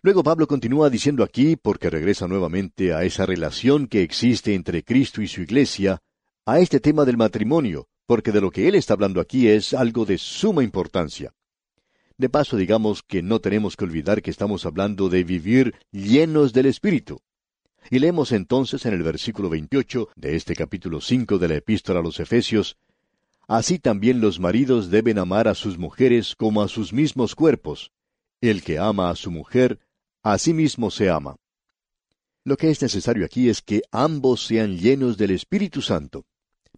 Luego 0.00 0.22
Pablo 0.22 0.46
continúa 0.46 0.88
diciendo 0.88 1.22
aquí, 1.22 1.54
porque 1.56 1.90
regresa 1.90 2.26
nuevamente 2.26 2.94
a 2.94 3.04
esa 3.04 3.26
relación 3.26 3.88
que 3.88 4.00
existe 4.00 4.54
entre 4.54 4.82
Cristo 4.82 5.20
y 5.20 5.28
su 5.28 5.42
iglesia, 5.42 5.98
a 6.46 6.58
este 6.58 6.80
tema 6.80 7.04
del 7.04 7.18
matrimonio, 7.18 7.88
porque 8.06 8.32
de 8.32 8.40
lo 8.40 8.50
que 8.50 8.68
él 8.68 8.74
está 8.74 8.94
hablando 8.94 9.20
aquí 9.20 9.48
es 9.48 9.74
algo 9.74 10.06
de 10.06 10.16
suma 10.16 10.64
importancia. 10.64 11.34
De 12.16 12.30
paso, 12.30 12.56
digamos 12.56 13.02
que 13.02 13.20
no 13.20 13.42
tenemos 13.42 13.76
que 13.76 13.84
olvidar 13.84 14.22
que 14.22 14.30
estamos 14.30 14.64
hablando 14.64 15.10
de 15.10 15.24
vivir 15.24 15.74
llenos 15.92 16.54
del 16.54 16.64
Espíritu. 16.64 17.20
Y 17.90 17.98
leemos 17.98 18.32
entonces 18.32 18.84
en 18.86 18.94
el 18.94 19.02
versículo 19.02 19.48
28 19.48 20.08
de 20.16 20.36
este 20.36 20.54
capítulo 20.54 21.00
5 21.00 21.38
de 21.38 21.48
la 21.48 21.54
epístola 21.56 22.00
a 22.00 22.02
los 22.02 22.20
Efesios, 22.20 22.76
Así 23.48 23.78
también 23.78 24.20
los 24.20 24.40
maridos 24.40 24.90
deben 24.90 25.18
amar 25.18 25.46
a 25.46 25.54
sus 25.54 25.78
mujeres 25.78 26.34
como 26.34 26.62
a 26.62 26.68
sus 26.68 26.92
mismos 26.92 27.36
cuerpos. 27.36 27.92
El 28.40 28.62
que 28.62 28.78
ama 28.78 29.08
a 29.08 29.14
su 29.14 29.30
mujer, 29.30 29.78
a 30.22 30.36
sí 30.38 30.52
mismo 30.52 30.90
se 30.90 31.10
ama. 31.10 31.36
Lo 32.44 32.56
que 32.56 32.70
es 32.70 32.82
necesario 32.82 33.24
aquí 33.24 33.48
es 33.48 33.62
que 33.62 33.82
ambos 33.92 34.44
sean 34.44 34.78
llenos 34.78 35.16
del 35.16 35.30
Espíritu 35.30 35.80
Santo. 35.80 36.24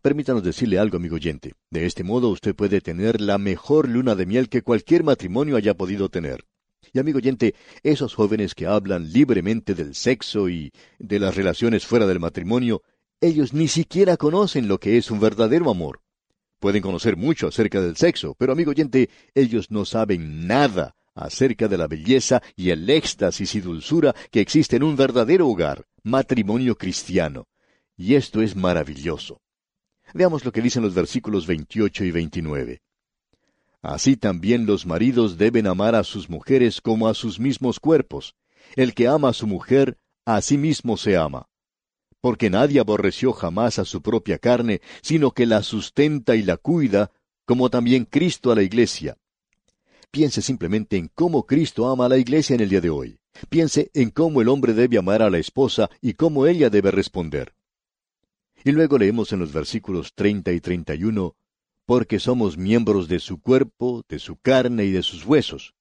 Permítanos 0.03 0.43
decirle 0.43 0.79
algo, 0.79 0.99
amigo 0.99 1.17
oyente. 1.17 1.55
De 1.71 1.87
este 1.87 2.05
modo 2.05 2.29
usted 2.29 2.55
puede 2.55 2.83
tener 2.83 3.21
la 3.21 3.39
mejor 3.39 3.89
luna 3.89 4.15
de 4.15 4.27
miel 4.27 4.49
que 4.51 4.63
cualquier 4.63 5.05
matrimonio 5.05 5.57
haya 5.57 5.75
podido 5.75 6.11
tener. 6.11 6.45
Y 6.93 6.99
amigo 6.99 7.19
oyente, 7.19 7.55
esos 7.83 8.15
jóvenes 8.15 8.55
que 8.55 8.67
hablan 8.67 9.13
libremente 9.13 9.75
del 9.75 9.95
sexo 9.95 10.49
y 10.49 10.73
de 10.99 11.19
las 11.19 11.37
relaciones 11.37 11.87
fuera 11.87 12.07
del 12.07 12.21
matrimonio, 12.21 12.83
ellos 13.21 13.53
ni 13.53 13.69
siquiera 13.69 14.17
conocen 14.17 14.69
lo 14.69 14.79
que 14.79 14.97
es 14.97 15.11
un 15.11 15.21
verdadero 15.21 15.71
amor. 15.71 16.01
Pueden 16.61 16.83
conocer 16.83 17.17
mucho 17.17 17.49
acerca 17.49 17.81
del 17.81 17.97
sexo, 17.97 18.35
pero 18.39 18.53
amigo 18.53 18.71
oyente, 18.71 19.11
ellos 19.35 19.71
no 19.71 19.85
saben 19.85 20.47
nada 20.47 20.97
acerca 21.15 21.69
de 21.69 21.79
la 21.79 21.87
belleza 21.87 22.43
y 22.57 22.71
el 22.71 22.89
éxtasis 22.89 23.55
y 23.55 23.61
dulzura 23.61 24.15
que 24.31 24.41
existe 24.41 24.77
en 24.77 24.85
un 24.85 24.97
verdadero 24.97 25.49
hogar, 25.49 25.87
matrimonio 26.03 26.77
cristiano. 26.77 27.49
Y 27.97 28.15
esto 28.15 28.41
es 28.41 28.55
maravilloso. 28.55 29.41
Veamos 30.15 30.45
lo 30.45 30.53
que 30.53 30.63
dicen 30.63 30.83
los 30.83 30.95
versículos 30.95 31.47
28 31.47 32.05
y 32.05 32.11
29. 32.11 32.83
Así 33.83 34.17
también 34.17 34.67
los 34.67 34.87
maridos 34.87 35.39
deben 35.39 35.67
amar 35.67 35.95
a 35.95 36.05
sus 36.05 36.29
mujeres 36.29 36.81
como 36.81 37.09
a 37.09 37.15
sus 37.15 37.39
mismos 37.39 37.79
cuerpos. 37.81 38.35
El 38.77 38.95
que 38.95 39.07
ama 39.09 39.31
a 39.31 39.33
su 39.33 39.47
mujer, 39.47 39.99
a 40.25 40.41
sí 40.41 40.59
mismo 40.59 40.97
se 40.97 41.17
ama. 41.17 41.49
porque 42.21 42.51
nadie 42.51 42.81
aborreció 42.81 43.33
jamás 43.33 43.79
a 43.79 43.85
su 43.85 44.03
propia 44.03 44.39
carne, 44.39 44.81
sino 45.03 45.31
que 45.31 45.47
la 45.47 45.63
sustenta 45.63 46.35
y 46.35 46.43
la 46.43 46.57
cuida, 46.57 47.13
como 47.45 47.71
también 47.71 48.05
Cristo 48.05 48.51
a 48.51 48.57
la 48.57 48.63
iglesia. 48.63 49.17
Piense 50.11 50.43
simplemente 50.43 50.97
en 50.97 51.09
cómo 51.15 51.47
Cristo 51.47 51.89
ama 51.89 52.07
a 52.07 52.09
la 52.09 52.19
iglesia 52.19 52.55
en 52.55 52.61
el 52.61 52.69
día 52.71 52.81
de 52.81 52.91
hoy. 52.91 53.19
Piense 53.49 53.91
en 53.95 54.11
cómo 54.11 54.43
el 54.43 54.49
hombre 54.49 54.75
debe 54.75 54.99
amar 54.99 55.23
a 55.23 55.31
la 55.31 55.39
esposa 55.39 55.91
y 56.01 56.15
cómo 56.15 56.47
ella 56.47 56.71
debe 56.71 56.91
responder. 56.91 57.55
Y 58.65 58.73
luego 58.73 58.99
leemos 58.99 59.33
en 59.33 59.39
los 59.39 59.53
versículos 59.53 60.13
30 60.15 60.53
y 60.53 60.61
31, 60.61 61.37
porque 61.89 62.21
somos 62.21 62.59
miembros 62.59 63.09
de 63.09 63.19
su 63.19 63.41
cuerpo, 63.41 64.05
de 64.11 64.19
su 64.19 64.37
carne 64.37 64.85
y 64.85 64.91
de 64.91 65.03
sus 65.03 65.25
huesos. 65.25 65.73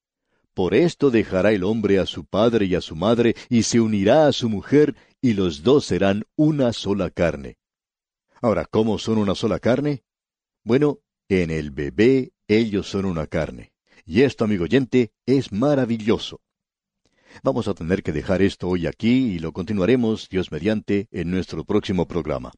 Por 0.53 0.73
esto 0.73 1.11
dejará 1.11 1.51
el 1.51 1.65
hombre 1.65 1.99
a 1.99 2.05
su 2.05 2.23
padre 2.23 2.65
y 2.65 2.75
a 2.75 2.81
su 2.81 2.95
madre, 2.95 3.35
y 3.49 3.63
se 3.63 3.81
unirá 3.81 4.25
a 4.25 4.31
su 4.31 4.47
mujer, 4.47 4.95
y 5.19 5.33
los 5.33 5.63
dos 5.63 5.83
serán 5.83 6.23
una 6.37 6.71
sola 6.71 7.09
carne. 7.09 7.57
Ahora, 8.41 8.63
¿cómo 8.63 8.99
son 8.99 9.17
una 9.17 9.35
sola 9.35 9.59
carne? 9.59 10.05
Bueno, 10.63 10.99
en 11.27 11.51
el 11.51 11.71
bebé 11.71 12.31
ellos 12.47 12.87
son 12.89 13.03
una 13.03 13.27
carne. 13.27 13.73
Y 14.05 14.21
esto, 14.21 14.45
amigo 14.45 14.63
oyente, 14.63 15.11
es 15.25 15.51
maravilloso. 15.51 16.39
Vamos 17.43 17.67
a 17.67 17.73
tener 17.73 18.01
que 18.01 18.13
dejar 18.13 18.41
esto 18.41 18.69
hoy 18.69 18.87
aquí 18.87 19.33
y 19.33 19.39
lo 19.39 19.51
continuaremos, 19.51 20.29
Dios 20.29 20.53
mediante, 20.53 21.09
en 21.11 21.31
nuestro 21.31 21.65
próximo 21.65 22.07
programa. 22.07 22.53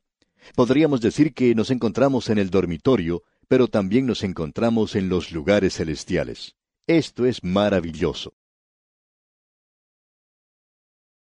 Podríamos 0.56 1.02
decir 1.02 1.34
que 1.34 1.56
nos 1.56 1.72
encontramos 1.72 2.30
en 2.30 2.38
el 2.38 2.50
dormitorio, 2.50 3.24
pero 3.50 3.68
también 3.68 4.06
nos 4.06 4.24
encontramos 4.24 4.96
en 4.96 5.10
los 5.10 5.32
lugares 5.32 5.74
celestiales. 5.76 6.56
Esto 6.88 7.26
es 7.26 7.44
maravilloso. 7.44 8.39